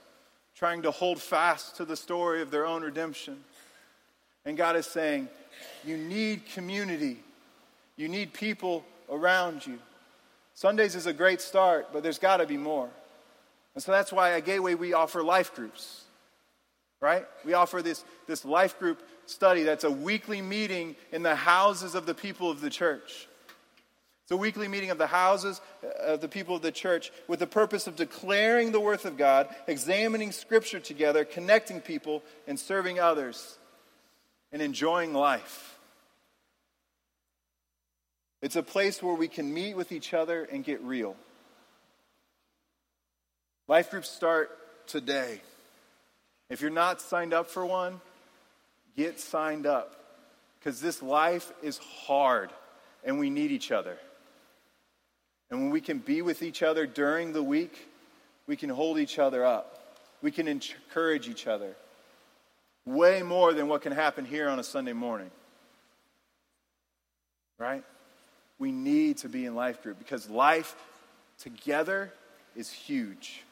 trying 0.55 0.83
to 0.83 0.91
hold 0.91 1.21
fast 1.21 1.77
to 1.77 1.85
the 1.85 1.97
story 1.97 2.43
of 2.43 2.51
their 2.51 2.67
own 2.67 2.83
redemption. 2.83 3.37
And 4.45 4.57
God 4.57 4.77
is 4.77 4.87
saying, 4.87 5.29
You 5.85 5.97
need 5.97 6.47
community, 6.55 7.19
you 7.97 8.09
need 8.09 8.33
people 8.33 8.85
around 9.11 9.67
you. 9.67 9.79
Sundays 10.55 10.97
is 10.97 11.07
a 11.07 11.13
great 11.13 11.41
start, 11.41 11.93
but 11.93 12.03
there's 12.03 12.19
got 12.19 12.39
to 12.39 12.47
be 12.47 12.57
more. 12.57 12.89
And 13.75 13.83
so 13.83 13.93
that's 13.93 14.13
why 14.13 14.33
at 14.33 14.45
Gateway 14.45 14.75
we 14.75 14.93
offer 14.93 15.23
life 15.23 15.55
groups, 15.55 16.03
right? 17.01 17.27
We 17.45 17.55
offer 17.55 17.83
this, 17.83 18.05
this 18.27 18.45
life 18.45 18.79
group 18.79 19.03
study 19.27 19.63
that's 19.63 19.85
a 19.85 19.91
weekly 19.91 20.43
meeting 20.43 20.97
in 21.13 21.23
the 21.23 21.35
houses 21.35 21.95
of 21.95 22.07
the 22.07 22.15
people 22.15 22.51
of 22.51 22.61
the 22.61 22.71
church. 22.71 23.29
It's 24.25 24.33
a 24.33 24.37
weekly 24.37 24.69
meeting 24.69 24.91
of 24.91 24.99
the 24.99 25.07
houses 25.07 25.61
uh, 25.83 26.13
of 26.13 26.21
the 26.21 26.29
people 26.29 26.55
of 26.55 26.61
the 26.61 26.73
church 26.73 27.11
with 27.29 27.39
the 27.39 27.47
purpose 27.47 27.87
of 27.87 27.97
declaring 27.97 28.73
the 28.73 28.81
worth 28.81 29.07
of 29.07 29.17
God, 29.17 29.49
examining 29.67 30.33
Scripture 30.33 30.81
together, 30.81 31.25
connecting 31.25 31.81
people, 31.81 32.23
and 32.47 32.61
serving 32.61 33.01
others, 33.01 33.59
and 34.53 34.61
enjoying 34.61 35.15
life. 35.15 35.79
It's 38.43 38.57
a 38.57 38.63
place 38.63 39.03
where 39.03 39.15
we 39.15 39.29
can 39.29 39.53
meet 39.53 39.75
with 39.75 39.93
each 39.93 40.13
other 40.13 40.45
and 40.45 40.63
get 40.63 40.83
real. 40.83 41.17
Life 43.67 43.91
groups 43.91 44.11
start 44.11 44.51
today. 44.87 45.41
If 46.51 46.61
you're 46.61 46.71
not 46.71 47.01
signed 47.01 47.35
up 47.35 47.49
for 47.49 47.65
one, 47.65 48.01
get 48.97 49.21
signed 49.21 49.67
up 49.67 49.95
because 50.59 50.81
this 50.81 51.03
life 51.03 51.53
is 51.63 51.79
hard 51.79 52.51
and 53.05 53.19
we 53.19 53.31
need 53.31 53.51
each 53.51 53.71
other. 53.71 53.99
And 55.51 55.61
when 55.61 55.71
we 55.71 55.81
can 55.81 55.99
be 55.99 56.23
with 56.23 56.43
each 56.43 56.63
other 56.63 56.87
during 56.87 57.33
the 57.33 57.43
week, 57.43 57.89
we 58.47 58.57
can 58.57 58.71
hold 58.71 58.99
each 58.99 59.19
other 59.19 59.45
up. 59.45 59.75
We 60.21 60.31
can 60.31 60.49
encourage 60.49 61.29
each 61.29 61.47
other 61.47 61.75
way 62.89 63.23
more 63.23 63.53
than 63.53 63.69
what 63.69 63.83
can 63.83 63.93
happen 63.93 64.25
here 64.25 64.49
on 64.49 64.59
a 64.59 64.65
Sunday 64.65 64.95
morning. 64.95 65.31
Right? 67.59 67.85
We 68.59 68.73
need 68.73 69.19
to 69.19 69.29
be 69.29 69.45
in 69.45 69.55
life 69.55 69.83
group 69.83 69.99
because 69.99 70.29
life 70.31 70.75
together 71.39 72.13
is 72.57 72.71
huge. 72.71 73.43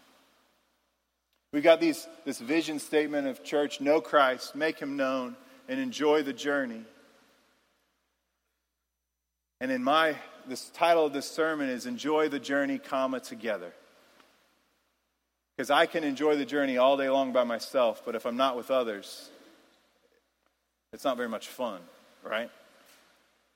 We 1.57 1.62
got 1.62 1.81
these, 1.81 2.07
this 2.27 2.38
vision 2.38 2.79
statement 2.79 3.27
of 3.27 3.42
church 3.42 3.81
know 3.81 4.03
Christ, 4.03 4.55
make 4.55 4.79
him 4.79 4.99
known, 4.99 5.37
and 5.71 5.81
enjoy 5.81 6.23
the 6.23 6.35
journey. 6.35 6.83
And 9.62 9.73
in 9.73 9.83
my 9.83 10.16
this 10.47 10.69
title 10.69 11.07
of 11.07 11.14
this 11.14 11.25
sermon 11.25 11.71
is 11.71 11.87
Enjoy 11.87 12.29
the 12.29 12.38
Journey, 12.38 12.77
comma, 12.77 13.21
together. 13.21 13.73
Because 15.57 15.71
I 15.71 15.87
can 15.87 16.05
enjoy 16.05 16.37
the 16.37 16.45
journey 16.45 16.77
all 16.77 16.99
day 16.99 17.09
long 17.09 17.33
by 17.33 17.45
myself, 17.45 18.03
but 18.05 18.14
if 18.14 18.27
I'm 18.27 18.37
not 18.37 18.55
with 18.59 18.71
others, 18.71 19.31
it's 20.92 21.05
not 21.05 21.16
very 21.16 21.31
much 21.31 21.49
fun, 21.49 21.81
right? 22.23 22.51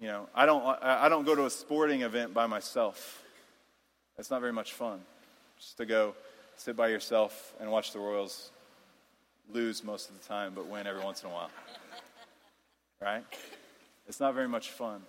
You 0.01 0.07
know, 0.07 0.27
I 0.35 0.47
don't, 0.47 0.65
I 0.83 1.11
don't 1.11 1.27
go 1.27 1.35
to 1.35 1.45
a 1.45 1.51
sporting 1.51 2.01
event 2.01 2.33
by 2.33 2.47
myself. 2.47 3.23
It's 4.17 4.31
not 4.31 4.41
very 4.41 4.55
much 4.55 4.73
fun. 4.73 5.03
Just 5.59 5.77
to 5.77 5.85
go 5.85 6.15
sit 6.61 6.77
by 6.77 6.89
yourself 6.89 7.55
and 7.59 7.71
watch 7.71 7.93
the 7.93 7.99
Royals 7.99 8.51
lose 9.51 9.83
most 9.83 10.11
of 10.11 10.21
the 10.21 10.29
time, 10.29 10.53
but 10.55 10.67
win 10.67 10.87
every 10.87 11.03
once 11.03 11.23
in 11.23 11.31
a 11.31 11.33
while. 11.33 11.51
Right? 13.01 13.25
It's 14.07 14.21
not 14.21 14.35
very 14.35 14.47
much 14.47 14.69
fun. 14.69 15.01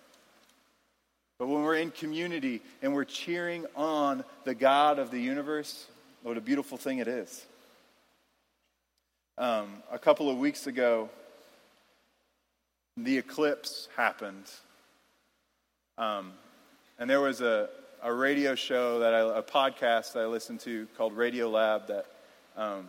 But 1.38 1.48
when 1.48 1.62
we're 1.62 1.76
in 1.76 1.90
community 1.90 2.62
and 2.80 2.94
we're 2.94 3.04
cheering 3.04 3.66
on 3.76 4.24
the 4.44 4.54
God 4.54 4.98
of 4.98 5.10
the 5.10 5.20
universe, 5.20 5.88
what 6.22 6.38
a 6.38 6.40
beautiful 6.40 6.78
thing 6.78 6.98
it 6.98 7.08
is. 7.08 7.44
Um, 9.36 9.82
a 9.90 9.98
couple 9.98 10.30
of 10.30 10.38
weeks 10.38 10.66
ago, 10.66 11.10
the 12.96 13.18
eclipse 13.18 13.88
happened. 13.94 14.50
Um, 15.98 16.32
and 16.98 17.10
there 17.10 17.20
was 17.20 17.42
a, 17.42 17.68
a 18.02 18.12
radio 18.12 18.56
show 18.56 18.98
that 18.98 19.14
I, 19.14 19.20
a 19.38 19.42
podcast 19.42 20.14
that 20.14 20.24
I 20.24 20.26
listened 20.26 20.60
to 20.60 20.88
called 20.96 21.16
Radiolab 21.16 21.86
that 21.86 22.06
um, 22.56 22.88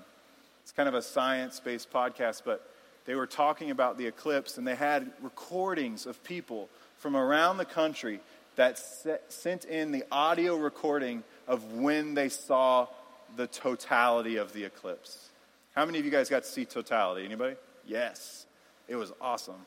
it's 0.63 0.71
kind 0.71 0.89
of 0.89 0.95
a 0.95 1.01
science 1.01 1.59
based 1.59 1.91
podcast, 1.93 2.41
but 2.43 2.67
they 3.05 3.13
were 3.13 3.27
talking 3.27 3.69
about 3.69 3.97
the 3.97 4.07
eclipse 4.07 4.57
and 4.57 4.65
they 4.65 4.75
had 4.75 5.11
recordings 5.21 6.07
of 6.07 6.23
people 6.23 6.67
from 6.97 7.15
around 7.15 7.57
the 7.57 7.65
country 7.65 8.19
that 8.55 8.79
sent 9.29 9.65
in 9.65 9.91
the 9.91 10.03
audio 10.11 10.55
recording 10.55 11.23
of 11.47 11.73
when 11.73 12.15
they 12.15 12.29
saw 12.29 12.87
the 13.35 13.47
totality 13.47 14.37
of 14.37 14.53
the 14.53 14.63
eclipse. 14.63 15.29
How 15.75 15.85
many 15.85 15.99
of 15.99 16.05
you 16.05 16.11
guys 16.11 16.29
got 16.29 16.43
to 16.43 16.49
see 16.49 16.65
totality? 16.65 17.25
Anybody? 17.25 17.55
Yes. 17.85 18.45
It 18.87 18.95
was 18.95 19.11
awesome. 19.21 19.65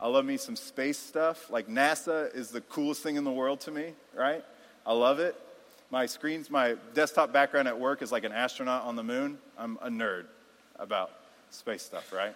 I 0.00 0.08
love 0.08 0.24
me 0.24 0.36
some 0.36 0.56
space 0.56 0.98
stuff. 0.98 1.50
Like 1.50 1.68
NASA 1.68 2.34
is 2.34 2.50
the 2.50 2.60
coolest 2.60 3.02
thing 3.02 3.16
in 3.16 3.24
the 3.24 3.30
world 3.30 3.60
to 3.62 3.70
me, 3.70 3.92
right? 4.14 4.44
I 4.86 4.92
love 4.92 5.18
it. 5.18 5.36
My 5.90 6.06
screens, 6.06 6.50
my 6.50 6.76
desktop 6.94 7.32
background 7.32 7.68
at 7.68 7.78
work 7.78 8.02
is 8.02 8.10
like 8.10 8.24
an 8.24 8.32
astronaut 8.32 8.84
on 8.84 8.96
the 8.96 9.02
moon. 9.02 9.38
I'm 9.58 9.78
a 9.82 9.88
nerd 9.88 10.24
about 10.78 11.10
space 11.50 11.82
stuff, 11.82 12.12
right? 12.12 12.34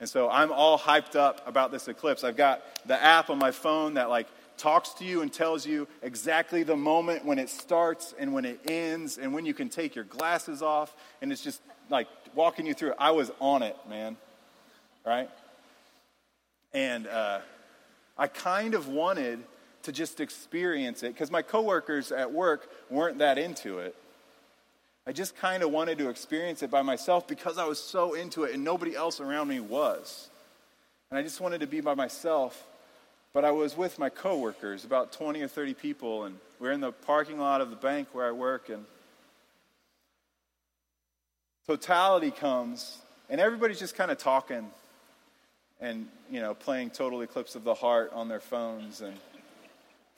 And 0.00 0.08
so 0.08 0.28
I'm 0.30 0.52
all 0.52 0.78
hyped 0.78 1.16
up 1.16 1.46
about 1.46 1.72
this 1.72 1.88
eclipse. 1.88 2.24
I've 2.24 2.36
got 2.36 2.62
the 2.86 3.00
app 3.00 3.30
on 3.30 3.38
my 3.38 3.50
phone 3.50 3.94
that 3.94 4.10
like 4.10 4.28
talks 4.56 4.90
to 4.94 5.04
you 5.04 5.22
and 5.22 5.32
tells 5.32 5.66
you 5.66 5.88
exactly 6.02 6.62
the 6.62 6.76
moment 6.76 7.24
when 7.24 7.38
it 7.38 7.50
starts 7.50 8.14
and 8.18 8.32
when 8.32 8.44
it 8.44 8.60
ends 8.70 9.18
and 9.18 9.34
when 9.34 9.44
you 9.44 9.54
can 9.54 9.68
take 9.68 9.94
your 9.94 10.04
glasses 10.04 10.62
off. 10.62 10.94
And 11.20 11.32
it's 11.32 11.42
just 11.42 11.60
like 11.90 12.08
walking 12.34 12.66
you 12.66 12.74
through 12.74 12.90
it. 12.90 12.96
I 12.98 13.10
was 13.10 13.30
on 13.40 13.62
it, 13.62 13.76
man. 13.88 14.16
Right? 15.04 15.30
And 16.72 17.06
uh, 17.06 17.40
I 18.16 18.26
kind 18.26 18.74
of 18.74 18.88
wanted 18.88 19.40
to 19.84 19.92
just 19.92 20.20
experience 20.20 21.02
it 21.02 21.14
because 21.14 21.30
my 21.30 21.42
coworkers 21.42 22.12
at 22.12 22.32
work 22.32 22.68
weren't 22.90 23.18
that 23.18 23.38
into 23.38 23.78
it. 23.78 23.94
I 25.06 25.12
just 25.12 25.36
kind 25.36 25.62
of 25.62 25.70
wanted 25.70 25.98
to 25.98 26.08
experience 26.08 26.62
it 26.62 26.70
by 26.70 26.82
myself 26.82 27.28
because 27.28 27.58
I 27.58 27.66
was 27.66 27.78
so 27.78 28.14
into 28.14 28.44
it 28.44 28.54
and 28.54 28.64
nobody 28.64 28.96
else 28.96 29.20
around 29.20 29.48
me 29.48 29.60
was. 29.60 30.28
And 31.10 31.18
I 31.18 31.22
just 31.22 31.40
wanted 31.40 31.60
to 31.60 31.66
be 31.66 31.80
by 31.80 31.94
myself 31.94 32.64
but 33.34 33.44
I 33.44 33.50
was 33.50 33.76
with 33.76 33.98
my 33.98 34.10
coworkers, 34.10 34.84
about 34.84 35.12
20 35.12 35.42
or 35.42 35.48
30 35.48 35.74
people, 35.74 36.24
and 36.24 36.36
we 36.60 36.68
we're 36.68 36.72
in 36.72 36.80
the 36.80 36.92
parking 36.92 37.38
lot 37.38 37.60
of 37.60 37.68
the 37.68 37.76
bank 37.76 38.08
where 38.12 38.26
I 38.26 38.30
work, 38.30 38.68
and 38.68 38.84
totality 41.66 42.30
comes, 42.30 42.98
and 43.28 43.40
everybody's 43.40 43.80
just 43.80 43.96
kind 43.96 44.12
of 44.12 44.18
talking 44.18 44.70
and, 45.80 46.06
you 46.30 46.40
know, 46.40 46.54
playing 46.54 46.90
Total 46.90 47.20
Eclipse 47.22 47.56
of 47.56 47.64
the 47.64 47.74
Heart 47.74 48.12
on 48.14 48.28
their 48.28 48.38
phones, 48.38 49.00
and 49.00 49.18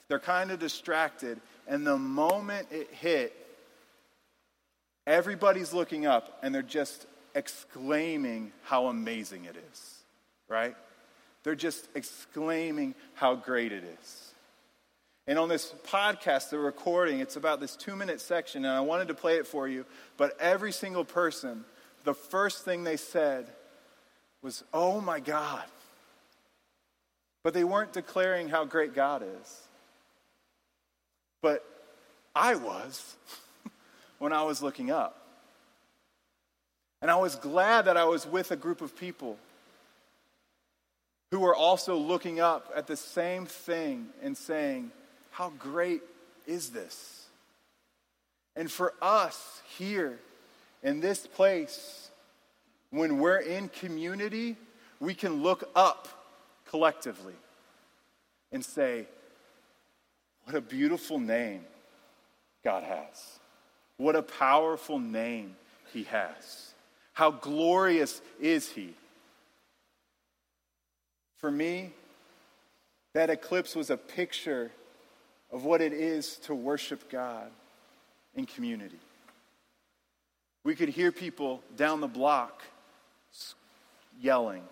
they're 0.09 0.19
kind 0.19 0.51
of 0.51 0.59
distracted. 0.59 1.39
And 1.67 1.85
the 1.85 1.97
moment 1.97 2.67
it 2.71 2.89
hit, 2.91 3.35
everybody's 5.05 5.73
looking 5.73 6.05
up 6.05 6.39
and 6.41 6.53
they're 6.53 6.61
just 6.61 7.05
exclaiming 7.35 8.51
how 8.63 8.87
amazing 8.87 9.45
it 9.45 9.55
is, 9.71 10.03
right? 10.47 10.75
They're 11.43 11.55
just 11.55 11.87
exclaiming 11.95 12.95
how 13.13 13.35
great 13.35 13.71
it 13.71 13.83
is. 13.83 14.33
And 15.27 15.37
on 15.37 15.49
this 15.49 15.73
podcast, 15.85 16.49
the 16.49 16.57
recording, 16.57 17.19
it's 17.19 17.35
about 17.35 17.59
this 17.59 17.75
two 17.75 17.97
minute 17.97 18.21
section, 18.21 18.63
and 18.63 18.73
I 18.73 18.79
wanted 18.79 19.09
to 19.09 19.13
play 19.13 19.35
it 19.35 19.45
for 19.45 19.67
you. 19.67 19.85
But 20.15 20.39
every 20.39 20.71
single 20.71 21.03
person, 21.03 21.65
the 22.05 22.13
first 22.13 22.63
thing 22.63 22.83
they 22.85 22.95
said 22.95 23.47
was, 24.41 24.63
Oh 24.73 25.01
my 25.01 25.19
God. 25.19 25.63
But 27.43 27.53
they 27.53 27.65
weren't 27.65 27.93
declaring 27.93 28.47
how 28.49 28.65
great 28.65 28.93
God 28.93 29.23
is. 29.41 29.66
But 31.41 31.63
I 32.35 32.55
was 32.55 33.15
when 34.19 34.33
I 34.33 34.43
was 34.43 34.61
looking 34.61 34.91
up. 34.91 35.21
And 37.01 37.11
I 37.11 37.15
was 37.15 37.35
glad 37.35 37.85
that 37.85 37.97
I 37.97 38.05
was 38.05 38.25
with 38.25 38.51
a 38.51 38.55
group 38.55 38.81
of 38.81 38.95
people 38.95 39.37
who 41.31 41.39
were 41.39 41.55
also 41.55 41.95
looking 41.95 42.39
up 42.39 42.71
at 42.75 42.87
the 42.87 42.95
same 42.95 43.45
thing 43.45 44.07
and 44.23 44.35
saying, 44.35 44.91
How 45.31 45.51
great 45.59 46.01
is 46.45 46.69
this? 46.69 47.25
And 48.55 48.71
for 48.71 48.93
us 49.01 49.61
here 49.77 50.17
in 50.81 50.99
this 50.99 51.27
place, 51.27 52.09
when 52.89 53.19
we're 53.19 53.39
in 53.39 53.69
community, 53.69 54.55
we 54.99 55.13
can 55.13 55.43
look 55.43 55.69
up 55.75 56.07
collectively 56.69 57.35
and 58.51 58.63
say, 58.63 59.05
What 60.47 60.55
a 60.55 60.61
beautiful 60.61 61.19
name 61.19 61.65
God 62.63 62.81
has. 62.81 63.39
What 63.97 64.15
a 64.15 64.21
powerful 64.21 64.97
name 64.97 65.57
He 65.91 66.03
has. 66.03 66.73
How 67.11 67.31
glorious 67.31 68.21
is 68.39 68.71
He. 68.71 68.93
For 71.35 71.51
me, 71.51 71.91
that 73.13 73.29
eclipse 73.29 73.75
was 73.75 73.89
a 73.89 73.97
picture 73.97 74.71
of 75.51 75.65
what 75.65 75.81
it 75.81 75.91
is 75.91 76.37
to 76.43 76.55
worship 76.55 77.11
God 77.11 77.51
in 78.33 78.45
community. 78.45 79.01
We 80.63 80.75
could 80.75 80.87
hear 80.87 81.11
people 81.11 81.61
down 81.75 81.99
the 81.99 82.07
block 82.07 82.63
yelling. 84.21 84.63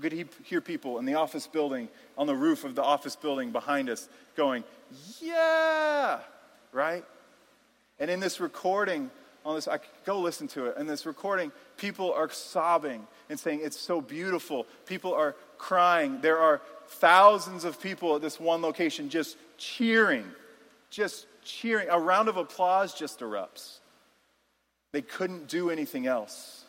We 0.00 0.08
could 0.08 0.28
hear 0.44 0.60
people 0.62 0.98
in 0.98 1.04
the 1.04 1.14
office 1.14 1.46
building, 1.46 1.88
on 2.16 2.26
the 2.26 2.34
roof 2.34 2.64
of 2.64 2.74
the 2.74 2.82
office 2.82 3.16
building 3.16 3.50
behind 3.50 3.90
us, 3.90 4.08
going, 4.34 4.64
Yeah! 5.20 6.20
Right? 6.72 7.04
And 7.98 8.10
in 8.10 8.18
this 8.18 8.40
recording, 8.40 9.10
on 9.44 9.56
this, 9.56 9.68
I 9.68 9.78
go 10.06 10.18
listen 10.20 10.48
to 10.48 10.66
it. 10.66 10.78
In 10.78 10.86
this 10.86 11.04
recording, 11.04 11.52
people 11.76 12.14
are 12.14 12.30
sobbing 12.30 13.06
and 13.28 13.38
saying, 13.38 13.60
It's 13.62 13.78
so 13.78 14.00
beautiful. 14.00 14.66
People 14.86 15.12
are 15.12 15.36
crying. 15.58 16.20
There 16.22 16.38
are 16.38 16.62
thousands 16.86 17.64
of 17.64 17.78
people 17.78 18.16
at 18.16 18.22
this 18.22 18.40
one 18.40 18.62
location 18.62 19.10
just 19.10 19.36
cheering, 19.58 20.24
just 20.88 21.26
cheering. 21.44 21.88
A 21.90 21.98
round 21.98 22.30
of 22.30 22.38
applause 22.38 22.94
just 22.94 23.20
erupts. 23.20 23.80
They 24.92 25.02
couldn't 25.02 25.46
do 25.46 25.68
anything 25.68 26.06
else 26.06 26.64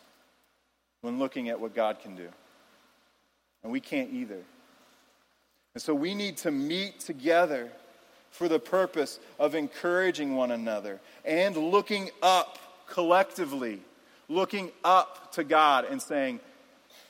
when 0.99 1.17
looking 1.17 1.47
at 1.47 1.61
what 1.61 1.73
God 1.73 1.99
can 2.01 2.17
do. 2.17 2.27
And 3.63 3.71
we 3.71 3.79
can't 3.79 4.11
either. 4.11 4.41
And 5.73 5.81
so 5.81 5.93
we 5.93 6.13
need 6.13 6.37
to 6.37 6.51
meet 6.51 6.99
together 6.99 7.69
for 8.31 8.47
the 8.47 8.59
purpose 8.59 9.19
of 9.39 9.55
encouraging 9.55 10.35
one 10.35 10.51
another 10.51 10.99
and 11.25 11.55
looking 11.55 12.09
up 12.21 12.57
collectively, 12.87 13.79
looking 14.27 14.71
up 14.83 15.33
to 15.33 15.43
God 15.43 15.85
and 15.85 16.01
saying, 16.01 16.39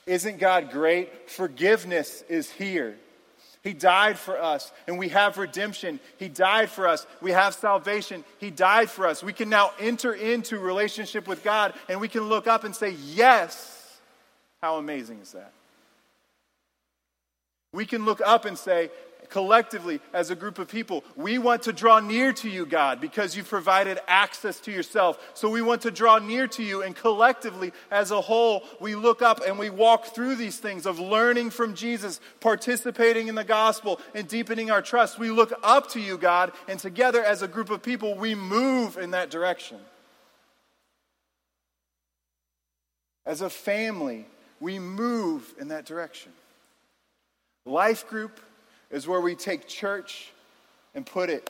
Isn't 0.05 0.39
God 0.39 0.71
great? 0.71 1.29
Forgiveness 1.29 2.23
is 2.27 2.51
here. 2.51 2.97
He 3.63 3.73
died 3.73 4.17
for 4.17 4.41
us, 4.41 4.71
and 4.87 4.97
we 4.97 5.09
have 5.09 5.37
redemption. 5.37 5.99
He 6.17 6.27
died 6.27 6.71
for 6.71 6.87
us. 6.87 7.05
We 7.21 7.31
have 7.31 7.53
salvation. 7.53 8.23
He 8.39 8.49
died 8.49 8.89
for 8.89 9.05
us. 9.05 9.21
We 9.21 9.33
can 9.33 9.49
now 9.49 9.71
enter 9.79 10.13
into 10.13 10.57
relationship 10.57 11.27
with 11.27 11.43
God, 11.43 11.75
and 11.87 12.01
we 12.01 12.07
can 12.07 12.23
look 12.23 12.47
up 12.47 12.63
and 12.63 12.75
say, 12.75 12.95
Yes. 13.05 13.77
How 14.61 14.77
amazing 14.77 15.19
is 15.19 15.31
that? 15.31 15.53
We 17.73 17.85
can 17.85 18.05
look 18.05 18.21
up 18.25 18.45
and 18.45 18.57
say, 18.57 18.91
collectively, 19.29 20.01
as 20.13 20.29
a 20.29 20.35
group 20.35 20.59
of 20.59 20.67
people, 20.67 21.05
we 21.15 21.37
want 21.37 21.63
to 21.63 21.71
draw 21.71 22.01
near 22.01 22.33
to 22.33 22.49
you, 22.49 22.65
God, 22.65 22.99
because 22.99 23.35
you've 23.35 23.47
provided 23.47 23.97
access 24.07 24.59
to 24.59 24.71
yourself. 24.71 25.17
So 25.33 25.49
we 25.49 25.61
want 25.61 25.81
to 25.83 25.91
draw 25.91 26.19
near 26.19 26.47
to 26.49 26.63
you, 26.63 26.83
and 26.83 26.93
collectively, 26.93 27.71
as 27.89 28.11
a 28.11 28.19
whole, 28.19 28.63
we 28.81 28.93
look 28.93 29.21
up 29.21 29.39
and 29.47 29.57
we 29.57 29.69
walk 29.69 30.07
through 30.07 30.35
these 30.35 30.57
things 30.57 30.85
of 30.85 30.99
learning 30.99 31.51
from 31.51 31.75
Jesus, 31.75 32.19
participating 32.41 33.29
in 33.29 33.35
the 33.35 33.45
gospel, 33.45 34.01
and 34.13 34.27
deepening 34.27 34.69
our 34.69 34.81
trust. 34.81 35.17
We 35.17 35.31
look 35.31 35.53
up 35.63 35.89
to 35.91 36.01
you, 36.01 36.17
God, 36.17 36.51
and 36.67 36.77
together 36.77 37.23
as 37.23 37.41
a 37.41 37.47
group 37.47 37.69
of 37.69 37.81
people, 37.81 38.15
we 38.15 38.35
move 38.35 38.97
in 38.97 39.11
that 39.11 39.29
direction. 39.31 39.77
As 43.25 43.39
a 43.39 43.49
family, 43.49 44.25
we 44.59 44.77
move 44.77 45.53
in 45.57 45.69
that 45.69 45.85
direction. 45.85 46.33
Life 47.65 48.07
group 48.07 48.39
is 48.89 49.07
where 49.07 49.21
we 49.21 49.35
take 49.35 49.67
church 49.67 50.31
and 50.95 51.05
put 51.05 51.29
it 51.29 51.49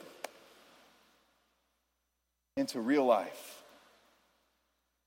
into 2.56 2.80
real 2.80 3.04
life. 3.04 3.62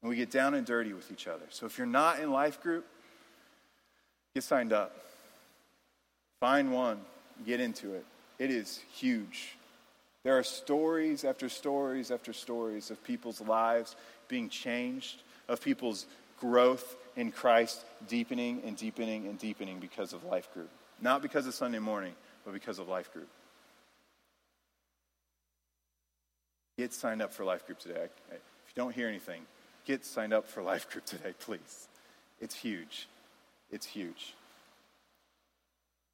And 0.01 0.09
we 0.09 0.15
get 0.15 0.31
down 0.31 0.53
and 0.53 0.65
dirty 0.65 0.93
with 0.93 1.11
each 1.11 1.27
other. 1.27 1.45
So 1.49 1.65
if 1.65 1.77
you're 1.77 1.87
not 1.87 2.19
in 2.19 2.31
life 2.31 2.61
group, 2.61 2.85
get 4.33 4.43
signed 4.43 4.73
up. 4.73 4.95
Find 6.39 6.71
one, 6.71 7.01
get 7.45 7.59
into 7.59 7.93
it. 7.93 8.05
It 8.37 8.51
is 8.51 8.81
huge. 8.93 9.55
There 10.23 10.37
are 10.37 10.43
stories 10.43 11.23
after 11.23 11.49
stories 11.49 12.11
after 12.11 12.33
stories 12.33 12.89
of 12.89 13.03
people's 13.03 13.41
lives 13.41 13.95
being 14.27 14.49
changed, 14.49 15.21
of 15.47 15.61
people's 15.61 16.07
growth 16.39 16.95
in 17.15 17.31
Christ 17.31 17.85
deepening 18.07 18.61
and 18.65 18.75
deepening 18.75 19.27
and 19.27 19.39
deepening 19.39 19.79
because 19.79 20.13
of 20.13 20.23
life 20.23 20.51
group. 20.53 20.69
Not 21.01 21.21
because 21.21 21.45
of 21.47 21.53
Sunday 21.53 21.79
morning, 21.79 22.13
but 22.45 22.53
because 22.53 22.79
of 22.79 22.87
life 22.87 23.11
group. 23.13 23.27
Get 26.77 26.93
signed 26.93 27.21
up 27.21 27.33
for 27.33 27.45
life 27.45 27.65
group 27.65 27.79
today. 27.79 28.07
If 28.29 28.31
you 28.31 28.75
don't 28.75 28.93
hear 28.93 29.07
anything, 29.07 29.41
get 29.85 30.05
signed 30.05 30.33
up 30.33 30.47
for 30.47 30.61
life 30.61 30.89
group 30.89 31.05
today, 31.05 31.33
please. 31.39 31.87
It's 32.41 32.55
huge. 32.55 33.07
It's 33.71 33.85
huge. 33.85 34.33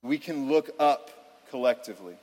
We 0.04 0.18
can 0.18 0.50
look 0.50 0.70
up 0.80 1.10
collectively. 1.50 2.16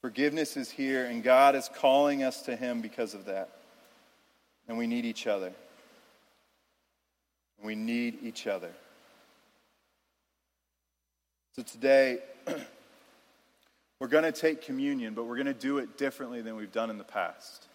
Forgiveness 0.00 0.56
is 0.56 0.70
here, 0.70 1.06
and 1.06 1.22
God 1.22 1.54
is 1.54 1.70
calling 1.76 2.22
us 2.22 2.42
to 2.42 2.56
Him 2.56 2.80
because 2.80 3.14
of 3.14 3.24
that. 3.24 3.48
And 4.68 4.78
we 4.78 4.86
need 4.86 5.04
each 5.04 5.26
other. 5.26 5.52
We 7.62 7.74
need 7.74 8.18
each 8.22 8.46
other. 8.46 8.70
So 11.56 11.62
today, 11.62 12.18
we're 14.00 14.08
going 14.08 14.24
to 14.24 14.32
take 14.32 14.62
communion, 14.62 15.14
but 15.14 15.26
we're 15.26 15.36
going 15.36 15.46
to 15.46 15.54
do 15.54 15.78
it 15.78 15.96
differently 15.96 16.42
than 16.42 16.56
we've 16.56 16.72
done 16.72 16.90
in 16.90 16.98
the 16.98 17.04
past. 17.04 17.68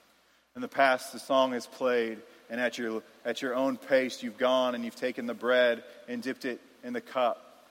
In 0.58 0.62
the 0.62 0.68
past, 0.68 1.14
the 1.14 1.20
song 1.20 1.54
is 1.54 1.66
played, 1.66 2.18
and 2.50 2.60
at 2.60 2.78
your, 2.78 3.02
at 3.24 3.42
your 3.42 3.56
own 3.56 3.78
pace, 3.78 4.22
you've 4.22 4.38
gone 4.38 4.76
and 4.76 4.84
you've 4.84 4.98
taken 4.98 5.28
the 5.28 5.34
bread 5.34 5.86
and 6.10 6.22
dipped 6.22 6.44
it 6.44 6.60
in 6.84 6.92
the 6.92 7.00
cup 7.00 7.64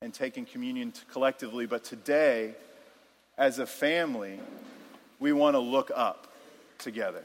and 0.00 0.14
taken 0.14 0.44
communion 0.44 0.92
collectively. 1.10 1.66
But 1.66 1.82
today, 1.82 2.54
as 3.36 3.58
a 3.58 3.66
family, 3.66 4.38
we 5.18 5.32
want 5.32 5.54
to 5.54 5.60
look 5.60 5.90
up 5.92 6.32
together. 6.78 7.24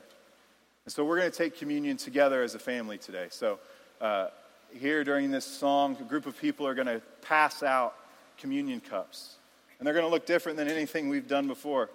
And 0.86 0.92
so 0.92 1.06
we're 1.06 1.20
going 1.20 1.30
to 1.30 1.38
take 1.38 1.60
communion 1.60 1.98
together 1.98 2.42
as 2.42 2.56
a 2.56 2.60
family 2.60 2.98
today. 2.98 3.28
So, 3.30 3.60
uh, 4.00 4.30
here 4.74 5.04
during 5.04 5.32
this 5.32 5.46
song, 5.46 5.98
a 6.00 6.04
group 6.04 6.26
of 6.26 6.40
people 6.40 6.66
are 6.68 6.74
going 6.74 6.88
to 6.88 7.02
pass 7.22 7.64
out 7.64 7.96
communion 8.38 8.80
cups. 8.80 9.36
And 9.80 9.86
they're 9.86 9.94
going 9.94 10.06
to 10.06 10.12
look 10.12 10.26
different 10.26 10.58
than 10.58 10.68
anything 10.68 11.10
we've 11.10 11.28
done 11.28 11.48
before. 11.48 11.90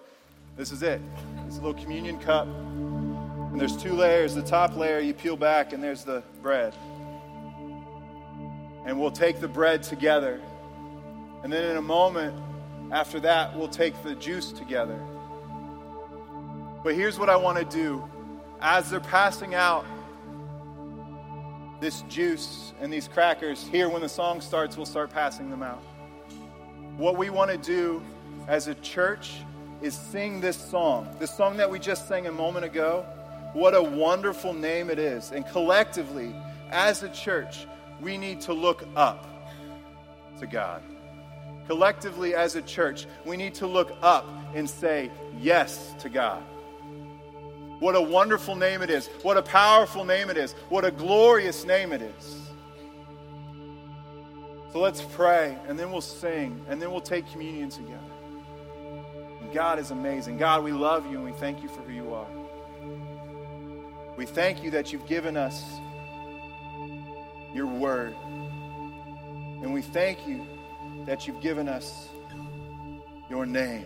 This 0.55 0.71
is 0.71 0.83
it. 0.83 1.01
It's 1.45 1.57
a 1.57 1.61
little 1.61 1.81
communion 1.81 2.19
cup. 2.19 2.47
And 2.47 3.59
there's 3.59 3.77
two 3.77 3.93
layers. 3.93 4.35
The 4.35 4.41
top 4.41 4.75
layer 4.75 4.99
you 4.99 5.13
peel 5.13 5.37
back, 5.37 5.73
and 5.73 5.83
there's 5.83 6.03
the 6.03 6.23
bread. 6.41 6.73
And 8.85 8.99
we'll 8.99 9.11
take 9.11 9.39
the 9.39 9.47
bread 9.47 9.83
together. 9.83 10.41
And 11.43 11.51
then 11.51 11.63
in 11.65 11.77
a 11.77 11.81
moment 11.81 12.35
after 12.91 13.19
that, 13.21 13.57
we'll 13.57 13.67
take 13.67 14.01
the 14.03 14.15
juice 14.15 14.51
together. 14.51 14.99
But 16.83 16.95
here's 16.95 17.19
what 17.19 17.29
I 17.29 17.35
want 17.35 17.57
to 17.57 17.65
do 17.65 18.03
as 18.61 18.89
they're 18.89 18.99
passing 18.99 19.55
out 19.55 19.85
this 21.79 22.01
juice 22.03 22.73
and 22.81 22.91
these 22.91 23.07
crackers, 23.07 23.67
here 23.67 23.89
when 23.89 24.01
the 24.01 24.09
song 24.09 24.41
starts, 24.41 24.77
we'll 24.77 24.85
start 24.85 25.11
passing 25.11 25.49
them 25.49 25.63
out. 25.63 25.81
What 26.97 27.17
we 27.17 27.29
want 27.29 27.51
to 27.51 27.57
do 27.57 28.01
as 28.47 28.67
a 28.67 28.75
church 28.75 29.35
is 29.81 29.93
sing 29.93 30.41
this 30.41 30.57
song 30.57 31.07
the 31.19 31.27
song 31.27 31.57
that 31.57 31.69
we 31.69 31.77
just 31.77 32.07
sang 32.07 32.27
a 32.27 32.31
moment 32.31 32.65
ago. 32.65 33.05
What 33.53 33.75
a 33.75 33.81
wonderful 33.81 34.53
name 34.53 34.89
it 34.89 34.99
is. 34.99 35.31
And 35.31 35.45
collectively, 35.47 36.35
as 36.71 37.03
a 37.03 37.09
church, 37.09 37.67
we 38.01 38.17
need 38.17 38.41
to 38.41 38.53
look 38.53 38.87
up 38.95 39.25
to 40.39 40.47
God. 40.47 40.81
Collectively, 41.67 42.33
as 42.33 42.55
a 42.55 42.61
church, 42.61 43.07
we 43.25 43.37
need 43.37 43.53
to 43.55 43.67
look 43.67 43.91
up 44.01 44.25
and 44.55 44.69
say 44.69 45.11
yes 45.39 45.93
to 45.99 46.09
God. 46.09 46.43
What 47.79 47.95
a 47.95 48.01
wonderful 48.01 48.55
name 48.55 48.81
it 48.81 48.89
is. 48.89 49.07
What 49.21 49.37
a 49.37 49.41
powerful 49.41 50.03
name 50.03 50.29
it 50.29 50.37
is. 50.37 50.53
What 50.69 50.83
a 50.83 50.91
glorious 50.91 51.63
name 51.63 51.91
it 51.91 52.01
is. 52.01 52.41
So 54.73 54.79
let's 54.79 55.01
pray, 55.01 55.57
and 55.67 55.77
then 55.77 55.91
we'll 55.91 56.01
sing, 56.01 56.65
and 56.67 56.81
then 56.81 56.91
we'll 56.91 57.01
take 57.01 57.31
communion 57.31 57.69
together. 57.69 57.99
And 59.41 59.53
God 59.53 59.79
is 59.79 59.91
amazing. 59.91 60.37
God, 60.37 60.63
we 60.63 60.71
love 60.71 61.05
you, 61.05 61.17
and 61.17 61.23
we 61.23 61.31
thank 61.33 61.61
you 61.61 61.69
for 61.69 61.81
who 61.81 61.93
you 61.93 62.13
are. 62.13 62.27
We 64.17 64.25
thank 64.25 64.63
you 64.63 64.71
that 64.71 64.91
you've 64.91 65.05
given 65.05 65.37
us 65.37 65.63
your 67.53 67.67
word. 67.67 68.15
And 69.61 69.71
we 69.73 69.83
thank 69.83 70.27
you 70.27 70.45
that 71.05 71.27
you've 71.27 71.41
given 71.41 71.69
us 71.69 72.09
your 73.29 73.45
name, 73.45 73.85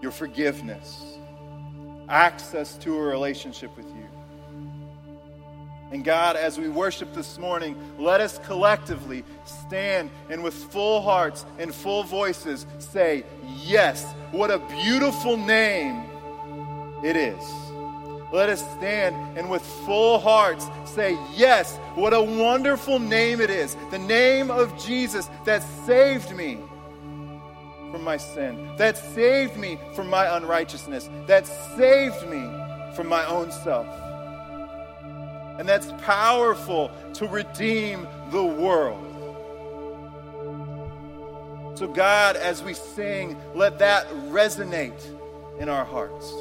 your 0.00 0.12
forgiveness 0.12 1.17
access 2.08 2.76
to 2.78 2.96
a 2.96 3.00
relationship 3.00 3.76
with 3.76 3.86
you. 3.86 4.08
And 5.90 6.04
God, 6.04 6.36
as 6.36 6.58
we 6.58 6.68
worship 6.68 7.14
this 7.14 7.38
morning, 7.38 7.74
let 7.98 8.20
us 8.20 8.38
collectively 8.44 9.24
stand 9.44 10.10
and 10.28 10.42
with 10.42 10.52
full 10.52 11.00
hearts 11.00 11.46
and 11.58 11.74
full 11.74 12.02
voices 12.02 12.66
say, 12.78 13.24
Yes, 13.64 14.04
what 14.30 14.50
a 14.50 14.58
beautiful 14.58 15.38
name 15.38 16.04
it 17.02 17.16
is. 17.16 17.42
Let 18.30 18.50
us 18.50 18.60
stand 18.72 19.38
and 19.38 19.48
with 19.48 19.62
full 19.86 20.18
hearts 20.18 20.68
say, 20.84 21.16
Yes, 21.34 21.78
what 21.94 22.12
a 22.12 22.20
wonderful 22.20 22.98
name 22.98 23.40
it 23.40 23.48
is. 23.48 23.74
The 23.90 23.98
name 23.98 24.50
of 24.50 24.78
Jesus 24.84 25.30
that 25.44 25.62
saved 25.86 26.36
me 26.36 26.58
from 27.90 28.04
my 28.04 28.16
sin, 28.16 28.70
that 28.76 28.96
saved 28.96 29.56
me 29.56 29.78
from 29.94 30.08
my 30.08 30.36
unrighteousness, 30.36 31.08
that 31.26 31.46
saved 31.76 32.28
me 32.28 32.50
from 32.94 33.06
my 33.08 33.24
own 33.26 33.50
self. 33.50 33.86
And 35.58 35.68
that's 35.68 35.90
powerful 36.02 36.90
to 37.14 37.26
redeem 37.26 38.06
the 38.30 38.44
world. 38.44 39.04
So, 41.78 41.86
God, 41.86 42.36
as 42.36 42.62
we 42.62 42.74
sing, 42.74 43.36
let 43.54 43.78
that 43.78 44.08
resonate 44.30 45.00
in 45.60 45.68
our 45.68 45.84
hearts. 45.84 46.32